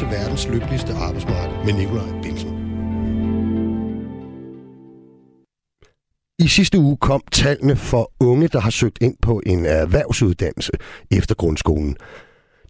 [0.00, 2.50] til verdens lykkeligste arbejdsmarked med Nikolaj Bensen.
[6.38, 10.72] I sidste uge kom tallene for unge, der har søgt ind på en erhvervsuddannelse
[11.10, 11.96] efter grundskolen.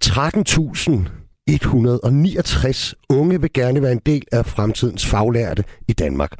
[0.05, 6.33] 13.169 unge vil gerne være en del af fremtidens faglærte i Danmark.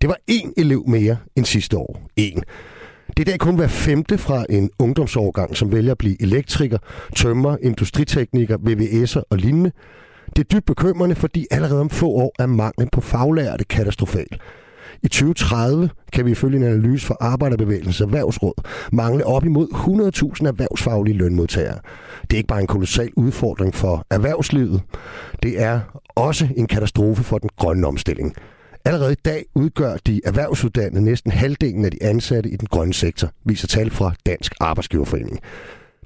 [0.00, 2.00] Det var én elev mere end sidste år.
[2.16, 2.42] En.
[3.06, 6.78] Det er i dag kun hver femte fra en ungdomsårgang, som vælger at blive elektriker,
[7.14, 9.72] tømmer, industritekniker, VVS'er og lignende.
[10.36, 14.26] Det er dybt bekymrende, fordi allerede om få år er manglen på faglærte katastrofal.
[15.02, 19.68] I 2030 kan vi ifølge en analyse fra Arbejderbevægelsens Erhvervsråd mangle op imod
[20.40, 21.78] 100.000 erhvervsfaglige lønmodtagere.
[22.22, 24.82] Det er ikke bare en kolossal udfordring for erhvervslivet.
[25.42, 25.80] Det er
[26.14, 28.34] også en katastrofe for den grønne omstilling.
[28.84, 33.28] Allerede i dag udgør de erhvervsuddannede næsten halvdelen af de ansatte i den grønne sektor,
[33.44, 35.40] viser tal fra Dansk Arbejdsgiverforening.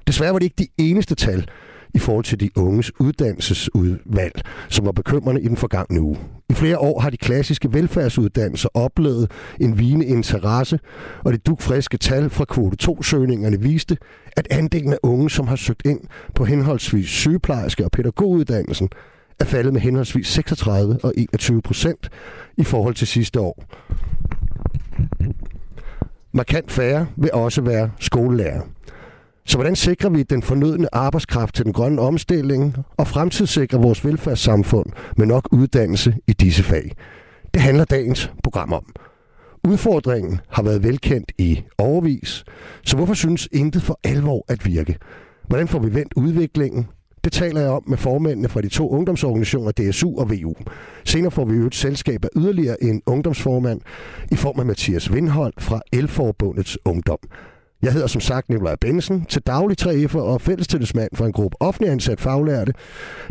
[0.07, 1.47] Desværre var det ikke de eneste tal
[1.93, 6.17] i forhold til de unges uddannelsesudvalg, som var bekymrende i den forgangne uge.
[6.49, 10.79] I flere år har de klassiske velfærdsuddannelser oplevet en vigende interesse,
[11.23, 13.97] og det dugfriske tal fra kvote 2-søgningerne viste,
[14.37, 15.99] at andelen af unge, som har søgt ind
[16.35, 18.89] på henholdsvis sygeplejerske og pædagoguddannelsen,
[19.39, 22.09] er faldet med henholdsvis 36 og 21 procent
[22.57, 23.63] i forhold til sidste år.
[26.33, 28.61] Markant færre vil også være skolelærer.
[29.45, 34.85] Så hvordan sikrer vi den fornødne arbejdskraft til den grønne omstilling og fremtidssikrer vores velfærdssamfund
[35.17, 36.91] med nok uddannelse i disse fag?
[37.53, 38.85] Det handler dagens program om.
[39.67, 42.43] Udfordringen har været velkendt i overvis,
[42.85, 44.97] så hvorfor synes intet for alvor at virke?
[45.47, 46.87] Hvordan får vi vendt udviklingen?
[47.23, 50.53] Det taler jeg om med formændene fra de to ungdomsorganisationer DSU og VU.
[51.05, 53.81] Senere får vi et selskab af yderligere en ungdomsformand
[54.31, 57.19] i form af Mathias Vindhold fra Elforbundets Ungdom.
[57.81, 61.91] Jeg hedder som sagt Nikolaj Bensen, til daglig 3F'er og fællestillidsmand for en gruppe offentlig
[61.91, 62.73] ansat faglærte.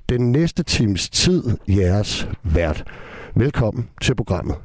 [0.09, 2.85] Den næste times tid jeres vært.
[3.35, 4.57] Velkommen til programmet.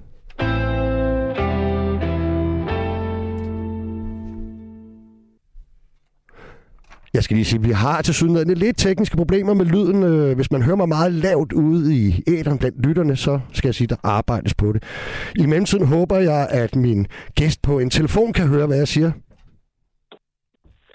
[7.14, 10.04] Jeg skal lige sige, at vi har til synligheden lidt tekniske problemer med lyden.
[10.04, 13.76] Øh, hvis man hører mig meget lavt ude i æderen blandt lytterne, så skal jeg
[13.76, 14.84] sige, at der arbejdes på det.
[15.36, 19.12] I mellemtiden håber jeg, at min gæst på en telefon kan høre, hvad jeg siger.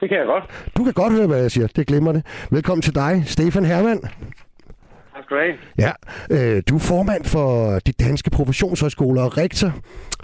[0.01, 0.45] Det kan jeg godt.
[0.77, 1.67] Du kan godt høre, hvad jeg siger.
[1.67, 2.23] Det glemmer det.
[2.51, 4.01] Velkommen til dig, Stefan Hermann.
[4.01, 5.57] Tak skal du have.
[5.79, 5.93] Ja,
[6.31, 9.73] øh, du er formand for de danske professionshøjskoler og rektor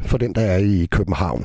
[0.07, 1.45] for den, der er i København.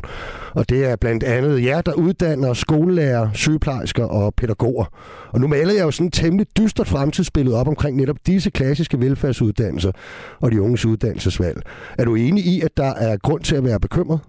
[0.56, 4.86] Og det er blandt andet jer, der uddanner skolelærer, sygeplejersker og pædagoger.
[5.30, 9.92] Og nu maler jeg jo sådan temmelig dystert fremtidsbillede op omkring netop disse klassiske velfærdsuddannelser
[10.40, 11.62] og de unges uddannelsesvalg.
[11.98, 14.20] Er du enig i, at der er grund til at være bekymret?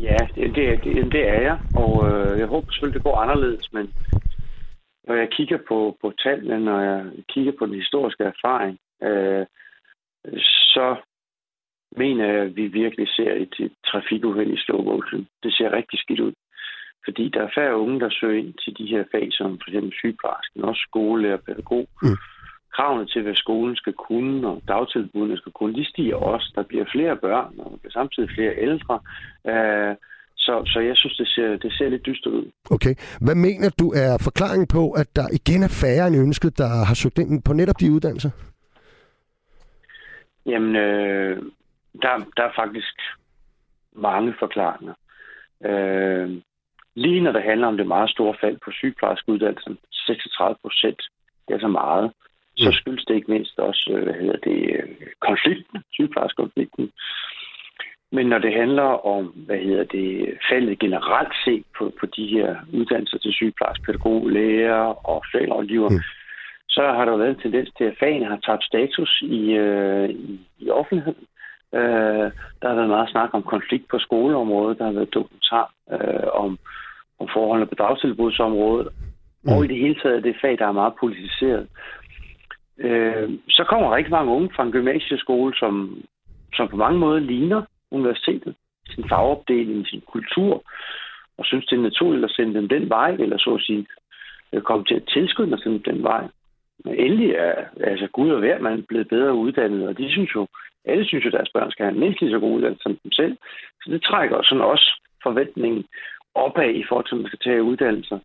[0.00, 3.92] Ja, det, det, det, er jeg, og øh, jeg håber selvfølgelig, det går anderledes, men
[5.06, 9.46] når jeg kigger på, på tallene, når jeg kigger på den historiske erfaring, øh,
[10.44, 10.96] så
[11.96, 15.00] mener jeg, at vi virkelig ser et, et trafikuheld i slow.
[15.42, 16.32] Det ser rigtig skidt ud.
[17.04, 19.92] Fordi der er færre unge, der søger ind til de her fag, som for eksempel
[19.92, 21.86] sygeplejerske, også skolelærer, pædagog.
[22.02, 22.18] Mm.
[22.78, 26.52] Kravene til, hvad skolen skal kunne, og dagtilbudene skal kunne, de stiger også.
[26.54, 29.00] Der bliver flere børn, og der bliver samtidig flere ældre.
[29.50, 29.94] Øh,
[30.36, 32.50] så, så jeg synes, det ser, det ser lidt dystert ud.
[32.70, 32.94] Okay.
[33.20, 36.94] Hvad mener du er forklaringen på, at der igen er færre end ønsket, der har
[36.94, 38.30] søgt ind på netop de uddannelser?
[40.46, 41.36] Jamen, øh,
[42.02, 42.94] der, der er faktisk
[43.92, 44.94] mange forklaringer.
[45.64, 46.28] Øh,
[46.94, 51.00] lige når det handler om det meget store fald på sygeplejerskeuddannelsen, 36 procent,
[51.48, 52.12] det er så meget,
[52.58, 52.72] så mm.
[52.72, 54.60] skyldes det ikke mindst også, øh, hvad hedder det,
[55.20, 56.90] konflikten, sygeplejerskonflikten.
[58.12, 62.56] Men når det handler om, hvad hedder det, faldet generelt set på, på de her
[62.72, 66.00] uddannelser til sygeplejerske, pædagog, lærer og socialrådgiver, mm.
[66.68, 70.40] så har der været en tendens til, at fagene har tabt status i, øh, i,
[70.58, 71.24] i offentligheden.
[71.74, 72.26] Øh,
[72.60, 76.58] der har været meget snak om konflikt på skoleområdet, der har været dokumentar øh, om,
[77.20, 78.88] om forholdene på dagtilbudsområdet,
[79.42, 79.52] mm.
[79.52, 81.68] og i det hele taget det fag, der er meget politiseret.
[82.78, 86.02] Øh, så kommer rigtig mange unge fra en gymnasieskole, som,
[86.54, 88.54] som på mange måder ligner universitetet,
[88.90, 90.62] sin fagopdeling, sin kultur,
[91.38, 93.86] og synes, det er naturligt at sende dem den vej, eller så at sige,
[94.52, 96.28] øh, komme til at tilskynde at sende dem den vej.
[96.84, 100.46] Men endelig er altså Gud og hver mand blevet bedre uddannet, og de synes jo,
[100.84, 102.96] alle synes jo, at deres børn skal have en mindst lige så god uddannelse som
[103.02, 103.36] dem selv.
[103.82, 105.84] Så det trækker sådan også forventningen
[106.34, 108.18] opad i forhold til, at man skal tage uddannelser.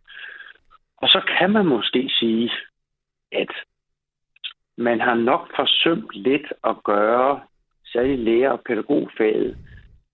[1.02, 2.50] Og så kan man måske sige,
[3.32, 3.50] at
[4.76, 7.40] man har nok forsømt lidt at gøre
[7.92, 9.56] særligt lærer- og pædagogfaget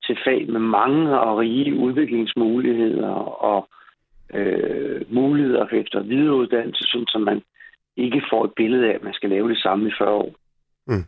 [0.04, 3.14] til fag med mange og rige udviklingsmuligheder
[3.50, 3.68] og
[4.34, 7.42] øh, muligheder for efter videreuddannelse, sådan, så man
[7.96, 10.34] ikke får et billede af, at man skal lave det samme i 40 år.
[10.86, 11.04] Mm.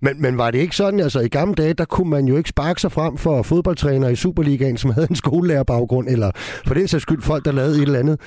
[0.00, 2.48] Men, men var det ikke sådan, altså i gamle dage, der kunne man jo ikke
[2.48, 6.30] sparke sig frem for fodboldtrænere i Superligaen, som havde en skolelærerbaggrund, eller
[6.66, 8.18] for den sags skyld folk, der lavede et eller andet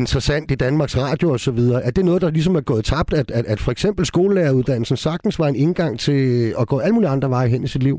[0.00, 1.80] interessant i Danmarks Radio og så videre.
[1.86, 5.38] Er det noget, der ligesom er gået tabt, at, at, at for eksempel skolelæreruddannelsen sagtens
[5.38, 6.22] var en indgang til
[6.60, 7.98] at gå alle mulige andre veje hen i sit liv?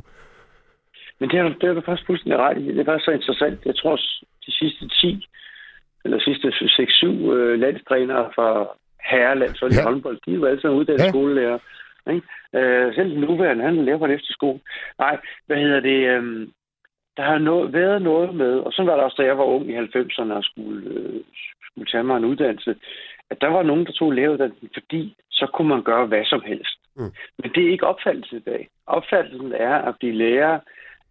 [1.20, 2.66] Men det er, det er du faktisk fuldstændig ret i.
[2.78, 3.60] Det var så interessant.
[3.66, 3.96] Jeg tror,
[4.46, 5.28] de sidste 10
[6.06, 7.06] eller sidste 6-7
[7.36, 8.50] øh, landstrænere fra
[9.10, 9.82] herrelandshold ja.
[9.82, 11.10] i håndbold, de er jo alle sammen uddannet ja.
[11.10, 11.60] skolelærer.
[12.10, 12.28] Ikke?
[12.54, 14.60] Øh, selv den nuværende, han lever på en efterskole.
[15.00, 16.00] Nej, hvad hedder det?
[16.10, 16.48] Øh,
[17.18, 19.70] der har no- været noget med, og så var der også, da jeg var ung
[19.70, 21.22] i 90'erne og skulle, øh,
[21.66, 22.76] skulle tage mig en uddannelse,
[23.30, 26.80] at der var nogen, der tog læreruddannelsen, fordi så kunne man gøre hvad som helst.
[26.96, 27.12] Mm.
[27.40, 28.68] Men det er ikke opfattelsen i dag.
[28.88, 30.60] Opfattelsen er at blive lærer,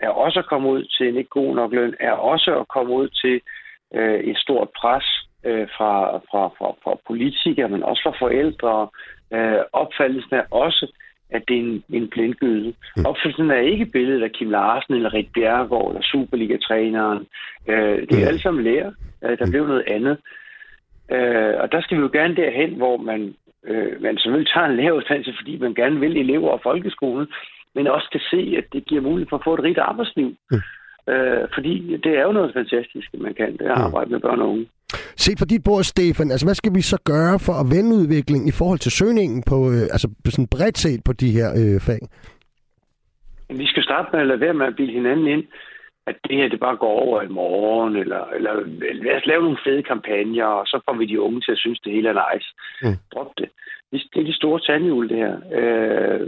[0.00, 2.94] er også at komme ud til en ikke god nok løn, er også at komme
[2.94, 3.40] ud til
[3.94, 5.04] øh, et stort pres
[5.44, 8.88] øh, fra, fra, fra, fra politikere, men også fra forældre.
[9.34, 10.92] Øh, opfattelsen er også,
[11.30, 12.75] at det er en, en blindgyde.
[12.96, 13.06] Mm.
[13.06, 17.26] Opfattelsen er ikke billedet af Kim Larsen eller Rit Bjergård eller Superliga-træneren.
[17.69, 18.28] Øh, det er mm.
[18.28, 18.92] alle sammen lærer.
[19.25, 19.50] Øh, der mm.
[19.50, 20.16] blev noget andet.
[21.12, 23.34] Øh, og der skal vi jo gerne derhen, hvor man,
[23.64, 27.26] øh, man selvfølgelig tager en læreruddannelse, fordi man gerne vil elever og folkeskolen,
[27.74, 30.36] men også kan se, at det giver mulighed for at få et rigt arbejdsliv.
[30.50, 30.60] Mm.
[31.12, 33.84] Øh, fordi det er jo noget fantastisk, man kan, det er at mm.
[33.84, 34.66] arbejde med børn og unge.
[35.16, 38.49] Set fra dit bord, Stefan, altså hvad skal vi så gøre for at vende udviklingen
[38.49, 42.02] i forhold til søgningen på, øh, altså sådan bredt set på de her øh, fag?
[43.60, 45.44] Vi skal starte med at lade være med at bilde hinanden ind,
[46.06, 48.52] at det her det bare går over i morgen, eller, eller
[49.05, 51.81] lad os lave nogle fede kampagner, og så får vi de unge til at synes,
[51.81, 52.49] det hele er nice.
[52.82, 52.96] Mm.
[53.14, 53.49] Drop det.
[53.93, 55.35] Det er de store tandhjul, det her.
[55.58, 56.26] Øh,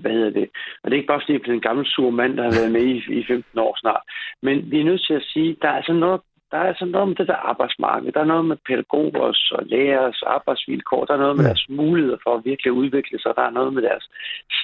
[0.00, 0.48] hvad hedder det?
[0.82, 2.72] Og det er ikke bare, fordi det er en gammel sur mand, der har været
[2.72, 4.02] med i, i 15 år snart.
[4.42, 6.20] Men vi er nødt til at sige, der er altså noget
[6.50, 8.12] der er altså noget med det der arbejdsmarked.
[8.12, 11.04] Der er noget med pædagogers og lærers arbejdsvilkår.
[11.04, 11.48] Der er noget med ja.
[11.48, 13.32] deres muligheder for at virkelig udvikle sig.
[13.36, 14.08] Der er noget med deres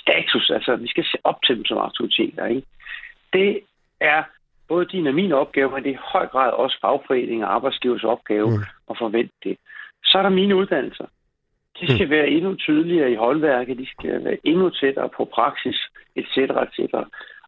[0.01, 0.51] status.
[0.51, 2.47] Altså, vi skal se op til dem som autoriteter.
[2.47, 2.67] Ikke?
[3.33, 3.61] Det
[4.01, 4.23] er
[4.69, 8.05] både din og min opgave, men det er i høj grad også fagforening og arbejdsgivers
[8.05, 8.63] opgave mm.
[8.91, 9.57] at forvente det.
[10.05, 11.07] Så er der mine uddannelser.
[11.83, 15.79] De skal være endnu tydeligere i holdværket, de skal være endnu tættere på praksis,
[16.17, 16.37] etc.
[16.37, 16.95] etc.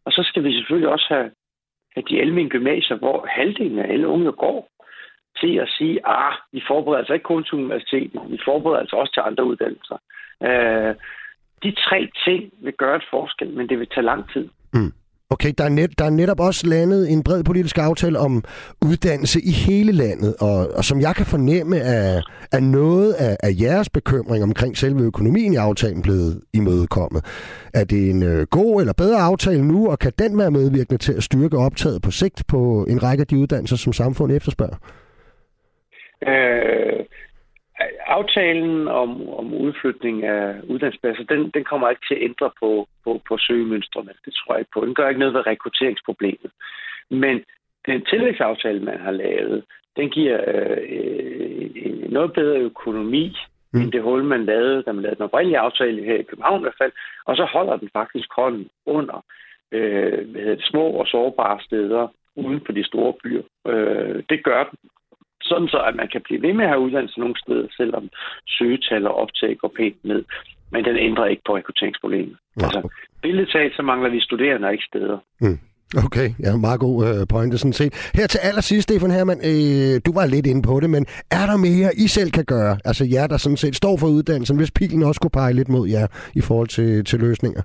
[0.05, 1.31] Og så skal vi selvfølgelig også have,
[1.95, 4.69] have de almindelige gymnasier, hvor halvdelen af alle unge går,
[5.39, 9.13] til at sige, ah, vi forbereder altså ikke kun til universitetet, vi forbereder altså også
[9.13, 9.97] til andre uddannelser.
[10.43, 10.95] Øh,
[11.63, 14.49] de tre ting vil gøre et forskel, men det vil tage lang tid.
[14.73, 14.93] Mm.
[15.29, 18.43] Okay, der er, net, der er netop også landet en bred politisk aftale om
[18.85, 23.49] uddannelse i hele landet, og, og som jeg kan fornemme, er, er noget af, af
[23.61, 27.25] jeres bekymring omkring selve økonomien i aftalen blevet imødekommet.
[27.73, 31.13] Er det en øh, god eller bedre aftale nu, og kan den være medvirkende til
[31.13, 34.77] at styrke optaget på sigt på en række af de uddannelser, som samfundet efterspørger?
[36.27, 37.05] Øh,
[38.07, 43.21] aftalen om, om udflytning af uddannelsespladser, den, den kommer ikke til at ændre på, på,
[43.27, 44.13] på søgemønstrene.
[44.25, 44.85] Det tror jeg ikke på.
[44.85, 46.51] Den gør ikke noget ved rekrutteringsproblemet.
[47.09, 47.43] Men
[47.85, 49.63] den tillægsaftale, man har lavet,
[49.95, 50.77] den giver øh,
[51.75, 53.37] en noget bedre økonomi
[53.73, 53.81] mm.
[53.81, 56.61] end det hul, man lavede, da man lavede den oprindelige aftale her i København i
[56.63, 56.91] hvert fald.
[57.25, 59.25] Og så holder den faktisk hånden under
[59.71, 63.43] øh, hvad hedder det, små og sårbare steder uden for de store byer.
[63.67, 64.89] Øh, det gør den
[65.49, 68.03] sådan så, at man kan blive ved med at have uddannelse nogle steder, selvom
[68.47, 70.23] søgetal og optag går pænt ned.
[70.71, 72.37] Men den ændrer ikke på rekrutteringsproblemet.
[72.59, 72.65] Ja.
[72.65, 72.89] Altså,
[73.21, 75.17] billedtalt, så mangler vi studerende ikke steder.
[75.41, 75.59] Mm.
[76.05, 78.11] Okay, ja, meget god øh, pointe sådan set.
[78.13, 81.57] Her til allersidst, Stefan Hermann, øh, du var lidt inde på det, men er der
[81.57, 82.77] mere, I selv kan gøre?
[82.85, 85.87] Altså jer, der sådan set står for uddannelsen, hvis pilen også kunne pege lidt mod
[85.87, 87.61] jer i forhold til, til løsninger?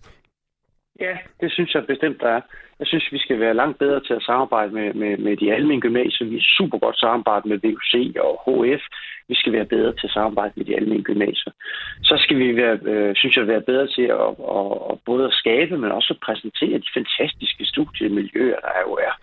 [1.01, 2.41] Ja, det synes jeg bestemt, der er.
[2.79, 5.81] Jeg synes, vi skal være langt bedre til at samarbejde med, med, med de almindelige
[5.81, 6.27] gymnasier.
[6.29, 7.93] Vi er super godt samarbejde med VUC
[8.27, 8.83] og HF.
[9.29, 11.53] Vi skal være bedre til at samarbejde med de almindelige gymnasier.
[12.03, 15.39] Så skal vi være, øh, synes jeg, være bedre til at, at, at både at
[15.43, 19.15] skabe, men også at præsentere de fantastiske studiemiljøer, der jo er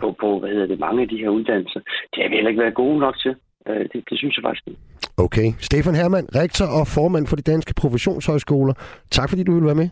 [0.00, 1.80] på, på hvad hedder det, mange af de her uddannelser.
[2.12, 3.34] Det har vi heller ikke været gode nok til.
[3.68, 4.80] Øh, det, det synes jeg faktisk ikke.
[5.16, 5.48] Okay.
[5.58, 8.74] Stefan Hermann, rektor og formand for de danske professionshøjskoler.
[9.10, 9.88] Tak fordi du ville være med.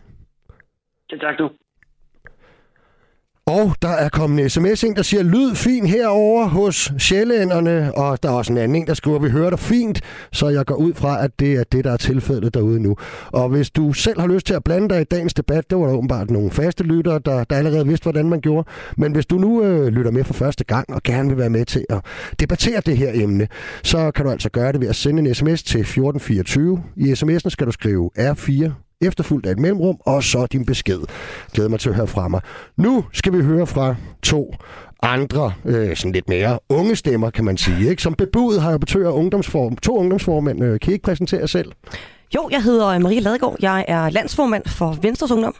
[1.11, 1.49] Selv tak du.
[3.45, 8.23] Og der er kommet en sms ind, der siger, lyd fint herover hos sjællænderne, og
[8.23, 10.01] der er også en anden en, der skriver, vi hører dig fint,
[10.31, 12.95] så jeg går ud fra, at det er det, der er tilfældet derude nu.
[13.27, 15.85] Og hvis du selv har lyst til at blande dig i dagens debat, det var
[15.85, 18.67] der åbenbart nogle faste lyttere, der, der allerede vidste, hvordan man gjorde.
[18.97, 21.65] Men hvis du nu øh, lytter med for første gang og gerne vil være med
[21.65, 22.05] til at
[22.39, 23.47] debattere det her emne,
[23.83, 26.83] så kan du altså gøre det ved at sende en sms til 1424.
[26.95, 30.99] I sms'en skal du skrive R4 efterfulgt af et mellemrum, og så din besked.
[31.53, 32.41] Glæder mig til at høre fra mig.
[32.77, 34.55] Nu skal vi høre fra to
[35.03, 37.89] andre, øh, sådan lidt mere unge stemmer, kan man sige.
[37.89, 38.01] Ikke?
[38.01, 40.63] Som bebudet har jeg betøger ungdomsform, to ungdomsformænd.
[40.63, 41.71] Øh, kan I ikke præsentere jer selv?
[42.35, 43.55] Jo, jeg hedder Marie Ladegaard.
[43.61, 45.55] Jeg er landsformand for Venstres Ungdom.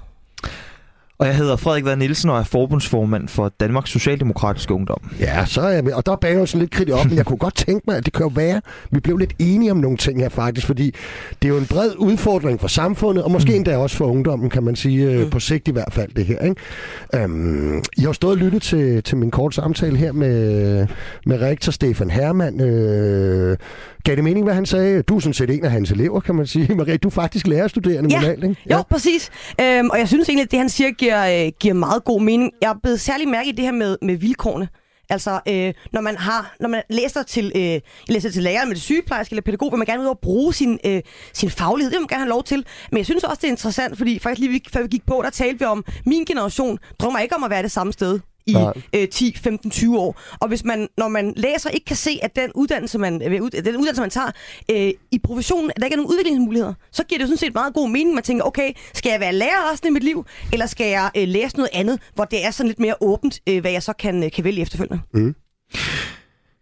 [1.21, 5.11] Og jeg hedder FrederikVad Nielsen og er forbundsformand for Danmarks Socialdemokratiske Ungdom.
[5.19, 5.93] Ja, så er jeg med.
[5.93, 8.05] Og der er banen sådan lidt kritisk op, men jeg kunne godt tænke mig, at
[8.05, 8.61] det kan jo være,
[8.91, 10.95] vi blev lidt enige om nogle ting her faktisk, fordi
[11.41, 13.55] det er jo en bred udfordring for samfundet, og måske mm.
[13.55, 15.29] endda også for ungdommen, kan man sige, øh, mm.
[15.29, 16.39] på sigt i hvert fald det her.
[16.39, 17.25] Ikke?
[17.25, 20.87] Um, jeg har stået og lyttet til, til min korte samtale her med,
[21.25, 22.61] med rektor Stefan Hermann.
[22.61, 23.57] Øh,
[24.03, 25.01] gav det mening, hvad han sagde?
[25.01, 26.75] Du er sådan set en af hans elever, kan man sige.
[26.75, 28.21] Marie, du er faktisk lærerstuderende ja.
[28.21, 28.55] normalt, ikke?
[28.69, 29.29] Ja, jo, præcis.
[29.61, 32.51] Øhm, og jeg synes egentlig, at det, han siger, giver, øh, giver meget god mening.
[32.61, 34.69] Jeg er blevet særlig mærke i det her med, med vilkårene.
[35.09, 38.83] Altså, øh, når man har, når man læser til, øh, læser til lærer med det
[38.83, 41.01] sygeplejerske eller pædagog, vil man gerne ud og bruge sin, øh,
[41.33, 41.91] sin faglighed.
[41.91, 42.65] Det vil man gerne have lov til.
[42.91, 45.29] Men jeg synes også, det er interessant, fordi faktisk lige før vi gik på, der
[45.29, 48.55] talte vi om, min generation drømmer ikke om at være det samme sted i
[48.95, 50.21] øh, 10, 15, 20 år.
[50.39, 53.75] Og hvis man, når man læser, ikke kan se, at den uddannelse, man, øh, den
[53.77, 54.31] uddannelse, man tager
[54.71, 57.53] øh, i professionen, at der ikke er nogen udviklingsmuligheder, så giver det jo sådan set
[57.53, 58.15] meget god mening.
[58.15, 61.27] Man tænker, okay, skal jeg være lærer resten af mit liv, eller skal jeg øh,
[61.27, 64.24] læse noget andet, hvor det er sådan lidt mere åbent, øh, hvad jeg så kan,
[64.24, 65.03] øh, kan vælge efterfølgende?
[65.13, 65.36] Mm.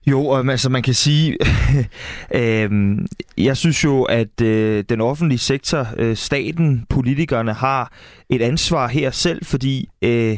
[0.08, 1.38] Jo, altså man kan sige,
[2.36, 2.98] øh,
[3.38, 7.94] jeg synes jo, at øh, den offentlige sektor, øh, staten, politikerne har
[8.30, 10.38] et ansvar her selv, fordi øh,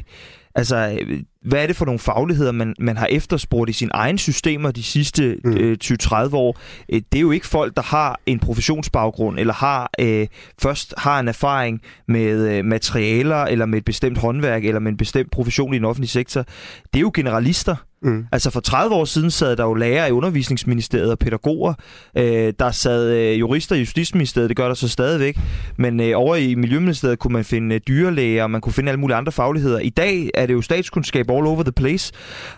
[0.56, 1.00] altså
[1.46, 4.84] hvad er det for nogle fagligheder, man, man har efterspurgt i sine egne systemer de
[4.84, 5.58] sidste mm.
[5.58, 6.60] øh, 20-30 år?
[6.90, 10.28] Øh, det er jo ikke folk, der har en professionsbaggrund, eller har øh,
[10.62, 14.98] først har en erfaring med øh, materialer, eller med et bestemt håndværk, eller med en
[14.98, 16.46] bestemt profession i den offentlige sektor.
[16.94, 17.76] Det er jo generalister.
[18.04, 18.26] Mm.
[18.32, 21.74] Altså for 30 år siden sad der jo lærere i undervisningsministeriet og pædagoger.
[22.18, 25.38] Øh, der sad øh, jurister i justitsministeriet, det gør der så stadigvæk.
[25.78, 29.00] Men øh, over i Miljøministeriet kunne man finde øh, dyrlæger, og man kunne finde alle
[29.00, 29.80] mulige andre fagligheder.
[29.80, 32.14] I dag er det jo statskundskab all over the place.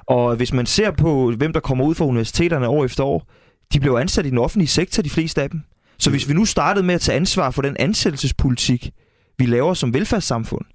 [0.05, 3.27] Og hvis man ser på, hvem der kommer ud fra universiteterne år efter år,
[3.73, 5.61] de blev ansat i den offentlige sektor, de fleste af dem.
[5.97, 8.91] Så hvis vi nu startede med at tage ansvar for den ansættelsespolitik,
[9.37, 10.65] vi laver som velfærdssamfund,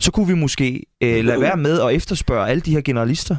[0.00, 3.36] så kunne vi måske øh, lade være med at efterspørge alle de her generalister.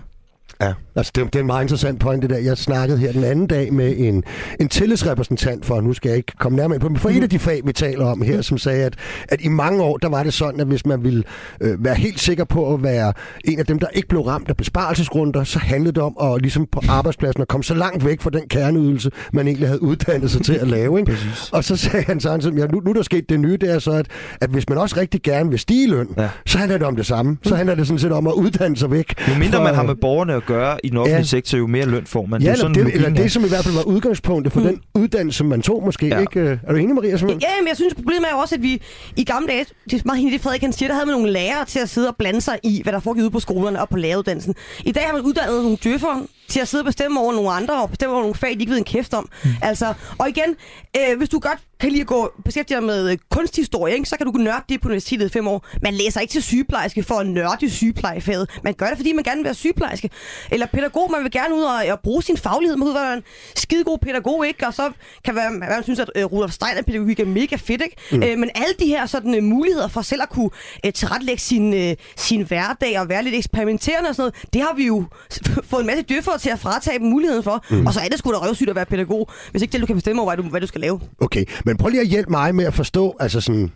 [0.62, 2.38] Ja, altså det, det er en meget interessant point, det der.
[2.38, 4.24] Jeg snakkede her den anden dag med en,
[4.60, 7.16] en tillidsrepræsentant for, nu skal jeg ikke komme nærmere ind på, men for mm.
[7.16, 8.96] et af de fag, vi taler om her, som sagde, at,
[9.30, 11.24] at i mange år, der var det sådan, at hvis man ville
[11.62, 13.14] øh, være helt sikker på at være
[13.46, 16.68] en af dem, der ikke blev ramt af besparelsesrunder, så handlede det om at ligesom
[16.72, 20.42] på arbejdspladsen at komme så langt væk fra den kerneydelse, man egentlig havde uddannet sig
[20.42, 21.00] til at lave.
[21.00, 21.18] Ikke?
[21.52, 23.92] Og så sagde han sådan, ja, nu, nu der sket det nye, det er så,
[23.92, 24.08] at,
[24.42, 26.30] at hvis man også rigtig gerne vil stige løn, ja.
[26.46, 27.38] så handler det om det samme.
[27.44, 29.14] Så handler det sådan set om at uddanne sig væk.
[29.30, 31.24] Jo mindre for, man har med borgerne at gøre i den offentlige ja.
[31.24, 32.42] sektor, jo mere løn får man.
[32.42, 34.68] Ja, det er sådan, det, eller det, som i hvert fald var udgangspunktet for mm.
[34.68, 36.08] den uddannelse, man tog måske.
[36.08, 36.20] Ja.
[36.20, 36.60] Ikke?
[36.64, 37.10] Er du enig, Maria?
[37.12, 37.28] Ja,
[37.60, 38.82] men jeg synes, problemet er jo også, at vi
[39.16, 41.66] i gamle dage, det er meget det Frederik han siger, der havde man nogle lærere
[41.66, 43.98] til at sidde og blande sig i, hvad der foregik ude på skolerne og på
[43.98, 44.56] læreruddannelsen.
[44.86, 47.82] I dag har man uddannet nogle djøffer til at sidde og bestemme over nogle andre,
[47.82, 49.30] og bestemme over nogle fag, de ikke ved en kæft om.
[49.44, 49.50] Mm.
[49.62, 50.56] Altså, og igen,
[50.98, 54.06] øh, hvis du godt kan lide at gå beskæftige dig med øh, kunsthistorie, ikke?
[54.06, 55.66] så kan du nørde det på universitetet i fem år.
[55.82, 58.50] Man læser ikke til sygeplejerske for at nørde sygeplejefaget.
[58.64, 60.10] Man gør det, fordi man gerne vil være sygeplejerske.
[60.52, 62.78] Eller pædagog, man vil gerne ud og, og bruge sin faglighed.
[62.78, 63.24] Man vil være en
[63.56, 64.68] skide god pædagog, ikke?
[64.68, 64.92] Og så
[65.26, 67.96] kan være, man synes, at uh, Rudolf Steiner pædagogik er mega fedt, ikke?
[68.12, 68.18] Mm.
[68.18, 70.50] Uh, men alle de her sådan, uh, muligheder for selv at kunne
[70.86, 74.74] uh, tilrettelægge sin, uh, sin hverdag og være lidt eksperimenterende og sådan noget, det har
[74.74, 75.06] vi jo
[75.70, 77.66] fået en masse døffer til at fratage dem muligheden for.
[77.70, 77.86] Mm.
[77.86, 79.96] Og så er det sgu da røvsygt at være pædagog, hvis ikke det, du kan
[79.96, 81.00] bestemme over, hvad du, hvad du skal lave.
[81.22, 83.72] Okay, men prøv lige at hjælpe mig med at forstå, altså sådan,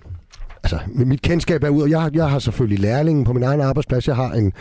[0.64, 4.08] altså, mit kendskab er ud, og jeg, jeg har selvfølgelig lærlingen på min egen arbejdsplads.
[4.08, 4.54] Jeg har en,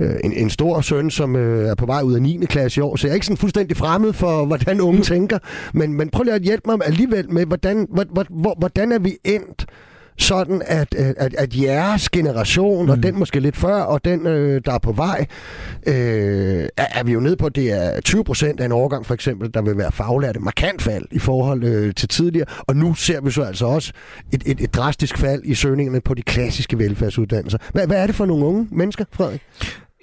[0.00, 2.46] øh, en, en stor søn, som øh, er på vej ud af 9.
[2.46, 5.38] klasse i år, så jeg er ikke sådan fuldstændig fremmed for, hvordan unge tænker.
[5.74, 8.26] Men, men prøv lige at hjælpe mig alligevel med, hvordan, hvordan,
[8.58, 9.66] hvordan er vi endt
[10.18, 12.90] sådan at, at, at jeres generation, mm.
[12.90, 15.26] og den måske lidt før, og den, øh, der er på vej,
[15.86, 19.06] øh, er, er vi jo nede på, at det er 20 procent af en årgang
[19.06, 20.40] for eksempel, der vil være faglærte.
[20.40, 22.46] Markant fald i forhold øh, til tidligere.
[22.58, 23.92] Og nu ser vi så altså også
[24.32, 27.58] et, et, et drastisk fald i søgningerne på de klassiske velfærdsuddannelser.
[27.72, 29.42] Hvad, hvad er det for nogle unge mennesker, Frederik?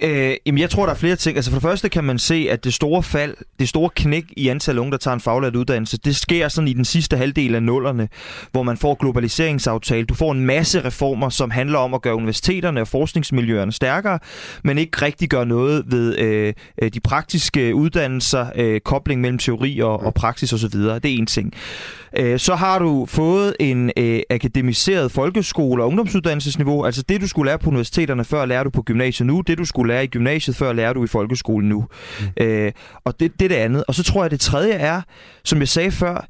[0.01, 1.37] Øh, jamen, jeg tror, der er flere ting.
[1.37, 4.47] Altså, for det første kan man se, at det store fald, det store knæk i
[4.47, 7.63] antal unge, der tager en faglært uddannelse, det sker sådan i den sidste halvdel af
[7.63, 8.09] nullerne,
[8.51, 10.05] hvor man får globaliseringsaftale.
[10.05, 14.19] Du får en masse reformer, som handler om at gøre universiteterne og forskningsmiljøerne stærkere,
[14.63, 19.79] men ikke rigtig gør noget ved øh, øh de praktiske uddannelser, øh, kobling mellem teori
[19.79, 20.79] og, og praksis osv.
[20.79, 21.53] Det er en ting.
[21.53, 22.02] Øh,
[22.37, 26.85] så har du fået en øh, akademiseret folkeskole og ungdomsuddannelsesniveau.
[26.85, 29.41] Altså det, du skulle lære på universiteterne før, lærer du på gymnasiet nu.
[29.41, 31.85] Det, du skulle lære i gymnasiet før, lærer du i folkeskolen nu.
[32.19, 32.43] Mm.
[32.43, 32.71] Øh,
[33.05, 33.83] og det, det er det andet.
[33.87, 35.01] Og så tror jeg, det tredje er,
[35.43, 36.27] som jeg sagde før,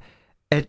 [0.51, 0.65] at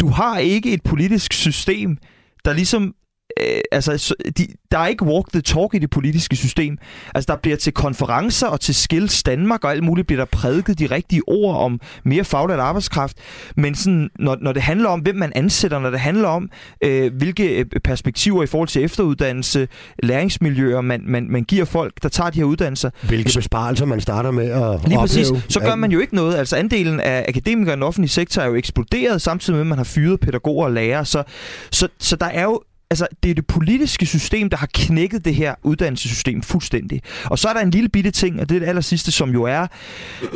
[0.00, 1.96] du har ikke et politisk system,
[2.44, 2.94] der ligesom
[3.40, 6.78] øh, altså, de, der er ikke walk the talk i det politiske system.
[7.14, 10.78] Altså, der bliver til konferencer og til Skills Danmark og alt muligt bliver der prædiket
[10.78, 13.16] de rigtige ord om mere faglært arbejdskraft.
[13.56, 16.50] Men sådan, når, når det handler om, hvem man ansætter, når det handler om,
[16.84, 19.68] øh, hvilke øh, perspektiver i forhold til efteruddannelse,
[20.02, 22.90] læringsmiljøer, man, man, man giver folk, der tager de her uddannelser.
[23.02, 25.30] Hvilke besparelser man starter med at Lige præcis.
[25.30, 25.42] opleve.
[25.48, 26.36] Så gør man jo ikke noget.
[26.36, 29.78] Altså andelen af akademikere i den offentlige sektor er jo eksploderet, samtidig med, at man
[29.78, 31.04] har fyret pædagoger og lærere.
[31.04, 31.22] Så,
[31.70, 35.34] så, så der er jo altså, det er det politiske system, der har knækket det
[35.34, 37.02] her uddannelsessystem fuldstændig.
[37.24, 39.30] Og så er der en lille bitte ting, og det er det aller sidste, som
[39.30, 39.66] jo er,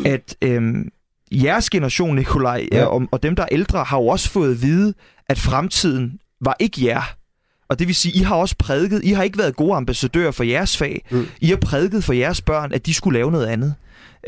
[0.04, 0.88] at øhm,
[1.32, 2.84] jeres generation, Nikolaj, ja.
[2.84, 4.94] og, og dem, der er ældre, har jo også fået at vide,
[5.28, 7.16] at fremtiden var ikke jer.
[7.68, 10.44] Og det vil sige, I har også prædiket, I har ikke været gode ambassadører for
[10.44, 11.04] jeres fag.
[11.10, 11.26] Mm.
[11.40, 13.74] I har prædiket for jeres børn, at de skulle lave noget andet.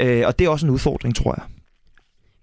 [0.01, 1.45] Øh, og det er også en udfordring, tror jeg.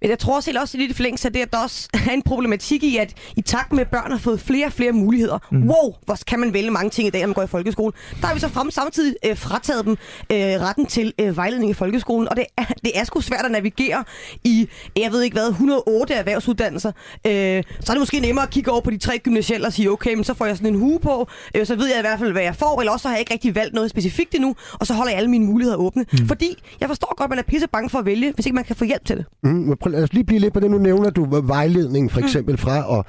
[0.01, 2.21] Men jeg tror også, også lidt i forlængelse af det, at der også er en
[2.21, 5.69] problematik i, at i takt med, at børn har fået flere og flere muligheder, mm.
[5.69, 8.27] wow, hvor kan man vælge mange ting i dag, når man går i folkeskole, der
[8.27, 9.97] har vi så frem samtidig øh, frataget dem
[10.31, 13.51] øh, retten til øh, vejledning i folkeskolen, og det er, det er sgu svært at
[13.51, 14.03] navigere
[14.43, 16.91] i, jeg ved ikke hvad, 108 erhvervsuddannelser.
[17.27, 19.91] Øh, så er det måske nemmere at kigge over på de tre gymnasielle og sige,
[19.91, 22.19] okay, men så får jeg sådan en hue på, øh, så ved jeg i hvert
[22.19, 24.55] fald, hvad jeg får, eller også så har jeg ikke rigtig valgt noget specifikt endnu,
[24.73, 26.05] og så holder jeg alle mine muligheder åbne.
[26.11, 26.27] Mm.
[26.27, 28.63] Fordi jeg forstår godt, at man er pisse bange for at vælge, hvis ikke man
[28.63, 29.25] kan få hjælp til det.
[29.43, 30.71] Mm, lad os lige blive lidt på det.
[30.71, 33.05] Nu nævner du vejledning for eksempel fra, og,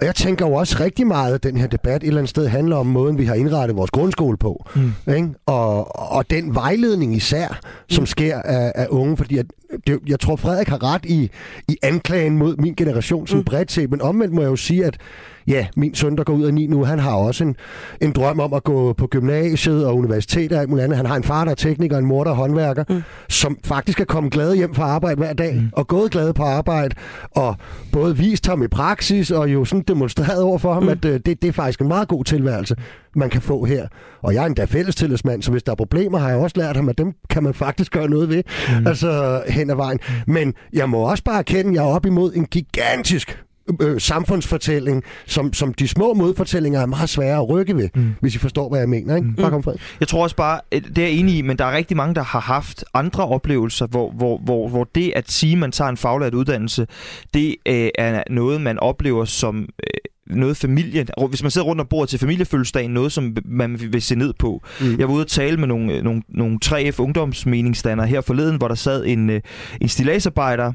[0.00, 2.48] og jeg tænker jo også rigtig meget, at den her debat et eller andet sted
[2.48, 4.66] handler om måden, vi har indrettet vores grundskole på.
[4.76, 5.12] Mm.
[5.14, 5.28] Ikke?
[5.46, 8.06] Og, og den vejledning især, som mm.
[8.06, 9.46] sker af, af unge, fordi at,
[9.86, 11.30] det, jeg tror, Frederik har ret i,
[11.68, 13.44] i anklagen mod min generation som mm.
[13.44, 14.98] bredt set, men omvendt må jeg jo sige, at
[15.46, 17.56] ja, min søn, der går ud af 9 nu, han har også en,
[18.00, 20.96] en drøm om at gå på gymnasiet og universitet og alt muligt andet.
[20.96, 23.02] Han har en far, der er tekniker, en mor, der er håndværker, mm.
[23.28, 25.68] som faktisk er kommet glade hjem fra arbejde hver dag, mm.
[25.72, 26.94] og gået glade på arbejde,
[27.30, 27.56] og
[27.92, 30.88] både vist ham i praksis, og jo sådan demonstreret over for ham, mm.
[30.88, 32.76] at uh, det, det er faktisk en meget god tilværelse,
[33.16, 33.86] man kan få her.
[34.22, 36.88] Og jeg er endda fællestillidsmand, så hvis der er problemer, har jeg også lært ham,
[36.88, 38.42] at dem kan man faktisk gøre noget ved,
[38.80, 38.86] mm.
[38.86, 39.98] altså hen ad vejen.
[40.26, 43.42] Men jeg må også bare erkende, at jeg er op imod en gigantisk
[43.80, 48.14] øh, samfundsfortælling, som, som de små modfortællinger er meget svære at rykke ved, mm.
[48.20, 49.16] hvis I forstår, hvad jeg mener.
[49.16, 49.28] Ikke?
[49.36, 49.64] Bare kom,
[50.00, 52.22] Jeg tror også bare, det er jeg enig i, men der er rigtig mange, der
[52.22, 56.34] har haft andre oplevelser, hvor, hvor, hvor, hvor det at sige, man tager en faglært
[56.34, 56.86] uddannelse,
[57.34, 59.60] det øh, er noget, man oplever som...
[59.60, 64.02] Øh, noget familie, hvis man sidder rundt om bordet til familiefødselsdagen, noget som man vil
[64.02, 64.62] se ned på.
[64.80, 64.98] Mm.
[64.98, 68.74] Jeg var ude og tale med nogle, nogle, nogle 3F ungdomsmeningsdannere her forleden, hvor der
[68.74, 69.40] sad en, øh,
[69.80, 70.72] en stilagsarbejder,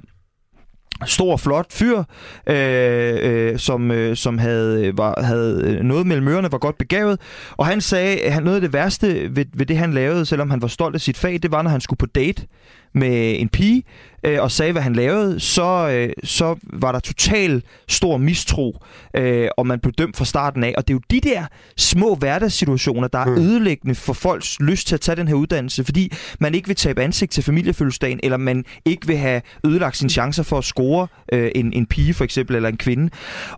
[1.05, 2.03] stor, flot fyr,
[2.49, 7.19] øh, øh, som, øh, som havde, var, havde noget mellem ørerne, var godt begavet.
[7.51, 10.61] Og han sagde, at noget af det værste ved, ved det, han lavede, selvom han
[10.61, 12.45] var stolt af sit fag, det var, når han skulle på date
[12.93, 13.83] med en pige,
[14.23, 18.83] øh, og sagde, hvad han lavede, så, øh, så var der total stor mistro,
[19.15, 20.73] øh, og man blev dømt fra starten af.
[20.77, 21.45] Og det er jo de der
[21.77, 23.37] små hverdagssituationer, der er mm.
[23.37, 27.03] ødelæggende for folks lyst til at tage den her uddannelse, fordi man ikke vil tabe
[27.03, 31.51] ansigt til familiefødselsdagen, eller man ikke vil have ødelagt sine chancer for at score øh,
[31.55, 33.09] en, en pige for eksempel, eller en kvinde.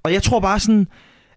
[0.04, 0.88] Og jeg tror bare sådan,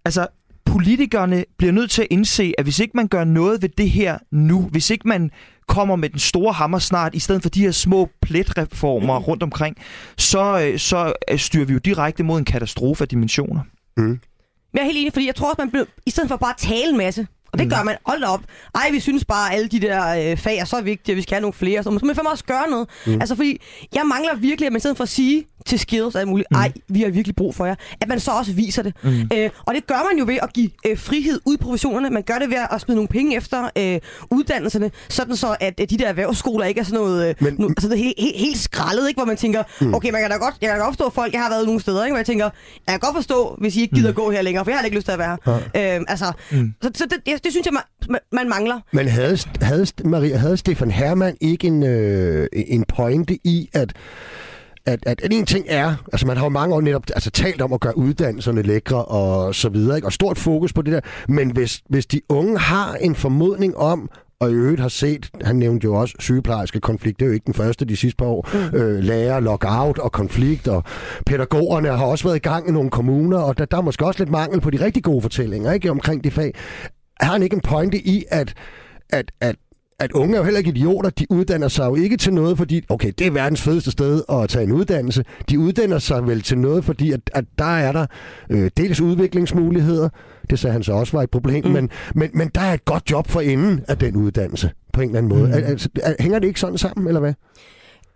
[0.04, 0.26] altså
[0.64, 4.18] politikerne bliver nødt til at indse, at hvis ikke man gør noget ved det her
[4.30, 5.30] nu, hvis ikke man
[5.72, 9.24] kommer med den store hammer snart, i stedet for de her små pletreformer mm.
[9.24, 9.76] rundt omkring,
[10.18, 13.60] så, øh, så øh, styrer vi jo direkte mod en katastrofe af dimensioner.
[13.96, 14.20] Mm.
[14.74, 16.56] Jeg er helt enig, fordi jeg tror også, man bliver, i stedet for bare at
[16.56, 17.70] tale en masse, og det mm.
[17.70, 17.96] gør man.
[18.06, 18.40] Hold op.
[18.74, 21.22] Ej, vi synes bare, at alle de der øh, fag er så vigtige, at vi
[21.22, 21.82] skal have nogle flere.
[21.82, 22.88] Så man skal også gøre noget.
[23.06, 23.12] Mm.
[23.12, 23.60] Altså, fordi
[23.94, 26.48] jeg mangler virkelig, at man i stedet for at sige, til skills alt muligt.
[26.50, 26.56] Mm.
[26.56, 27.74] Ej, vi har virkelig brug for jer.
[28.00, 28.94] At man så også viser det.
[29.02, 29.30] Mm.
[29.34, 32.10] Øh, og det gør man jo ved at give øh, frihed ud i professionerne.
[32.10, 35.90] Man gør det ved at smide nogle penge efter øh, uddannelserne, sådan så at øh,
[35.90, 38.36] de der erhvervsskoler ikke er sådan noget, øh, Men, no, altså det er helt, helt,
[38.36, 39.18] helt skrællet, ikke?
[39.18, 39.94] hvor man tænker, mm.
[39.94, 41.80] okay, man kan da godt, jeg kan da godt forstå folk, jeg har været nogle
[41.80, 42.12] steder, ikke?
[42.12, 42.44] hvor jeg tænker,
[42.86, 44.14] jeg kan godt forstå, hvis I ikke gider mm.
[44.14, 45.58] gå her længere, for jeg har ikke lyst til at være her.
[45.74, 45.98] Ja.
[45.98, 46.74] Øh, altså, mm.
[46.82, 47.72] Så, så det, det, det synes jeg,
[48.08, 48.80] man, man mangler.
[48.92, 53.92] Men havde, havde, Maria, havde Stefan Hermann ikke en, øh, en pointe i, at
[54.86, 57.62] at, at, at en ting er, altså man har jo mange år netop altså, talt
[57.62, 60.08] om at gøre uddannelserne lækre og så videre, ikke?
[60.08, 64.10] og stort fokus på det der, men hvis, hvis de unge har en formodning om,
[64.40, 67.46] og i øvrigt har set, han nævnte jo også sygeplejerske konflikt, det er jo ikke
[67.46, 68.78] den første de sidste par år, mm.
[68.78, 70.84] øh, lærer, lockout og konflikt, og
[71.26, 74.20] pædagogerne har også været i gang i nogle kommuner, og der, der er måske også
[74.20, 76.54] lidt mangel på de rigtig gode fortællinger ikke, omkring det fag.
[77.22, 78.54] Har han ikke en pointe i, at,
[79.10, 79.56] at, at
[80.02, 81.10] at unge er jo heller ikke idioter.
[81.10, 84.48] De uddanner sig jo ikke til noget, fordi, okay, det er verdens fedeste sted at
[84.48, 85.24] tage en uddannelse.
[85.50, 88.06] De uddanner sig vel til noget, fordi at, at der er der
[88.50, 90.08] øh, dels udviklingsmuligheder,
[90.50, 91.70] det sagde han så også var et problem, mm.
[91.70, 95.08] men, men, men der er et godt job for enden af den uddannelse, på en
[95.08, 95.48] eller anden måde.
[95.48, 95.52] Mm.
[95.52, 95.88] Altså,
[96.20, 97.34] hænger det ikke sådan sammen, eller hvad?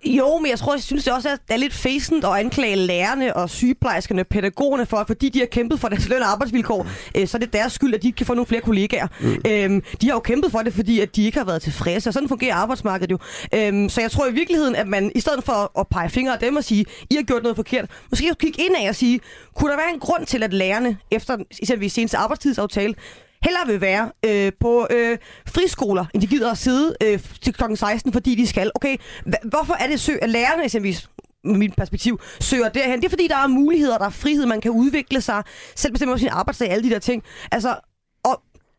[0.07, 2.77] Jo, men jeg tror, jeg synes det også, at det er lidt fæsent at anklage
[2.77, 6.87] lærerne og sygeplejerskerne, pædagogerne for, at fordi de har kæmpet for deres løn og arbejdsvilkår,
[7.17, 9.07] øh, så er det deres skyld, at de ikke kan få nogle flere kollegaer.
[9.21, 9.37] Mm.
[9.47, 12.15] Øhm, de har jo kæmpet for det, fordi at de ikke har været tilfredse, og
[12.15, 13.19] sådan fungerer arbejdsmarkedet jo.
[13.55, 16.39] Øhm, så jeg tror i virkeligheden, at man i stedet for at pege fingre af
[16.39, 19.21] dem og sige, I har gjort noget forkert, måske kigge ind af og sige,
[19.57, 22.95] kunne der være en grund til, at lærerne efter eksempelvis seneste arbejdstidsaftale
[23.47, 27.63] hellere vil være øh, på øh, friskoler, end de gider at sidde øh, til kl.
[27.75, 28.71] 16, fordi de skal.
[28.75, 28.97] Okay,
[29.45, 31.09] hvorfor er det sø, at lærerne eksempelvis
[31.45, 33.01] med mit perspektiv, søger derhen.
[33.01, 35.43] Det er fordi, der er muligheder, der er frihed, man kan udvikle sig,
[35.75, 37.23] selv bestemme sin arbejdsdag, alle de der ting.
[37.53, 37.75] Altså,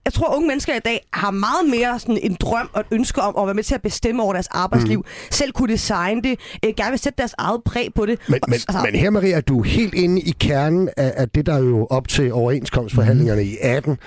[0.08, 3.22] jeg tror, unge mennesker i dag har meget mere sådan en drøm og et ønske
[3.22, 5.00] om at være med til at bestemme over deres arbejdsliv.
[5.00, 5.06] Mm.
[5.32, 6.40] Selv kunne designe det.
[6.66, 8.20] Øh, gerne vil sætte deres eget præg på det.
[8.28, 11.46] Men, men, altså, men her, Maria, er du helt inde i kernen af, af det,
[11.46, 13.48] der jo op til overenskomstforhandlingerne mm.
[13.48, 13.98] i 18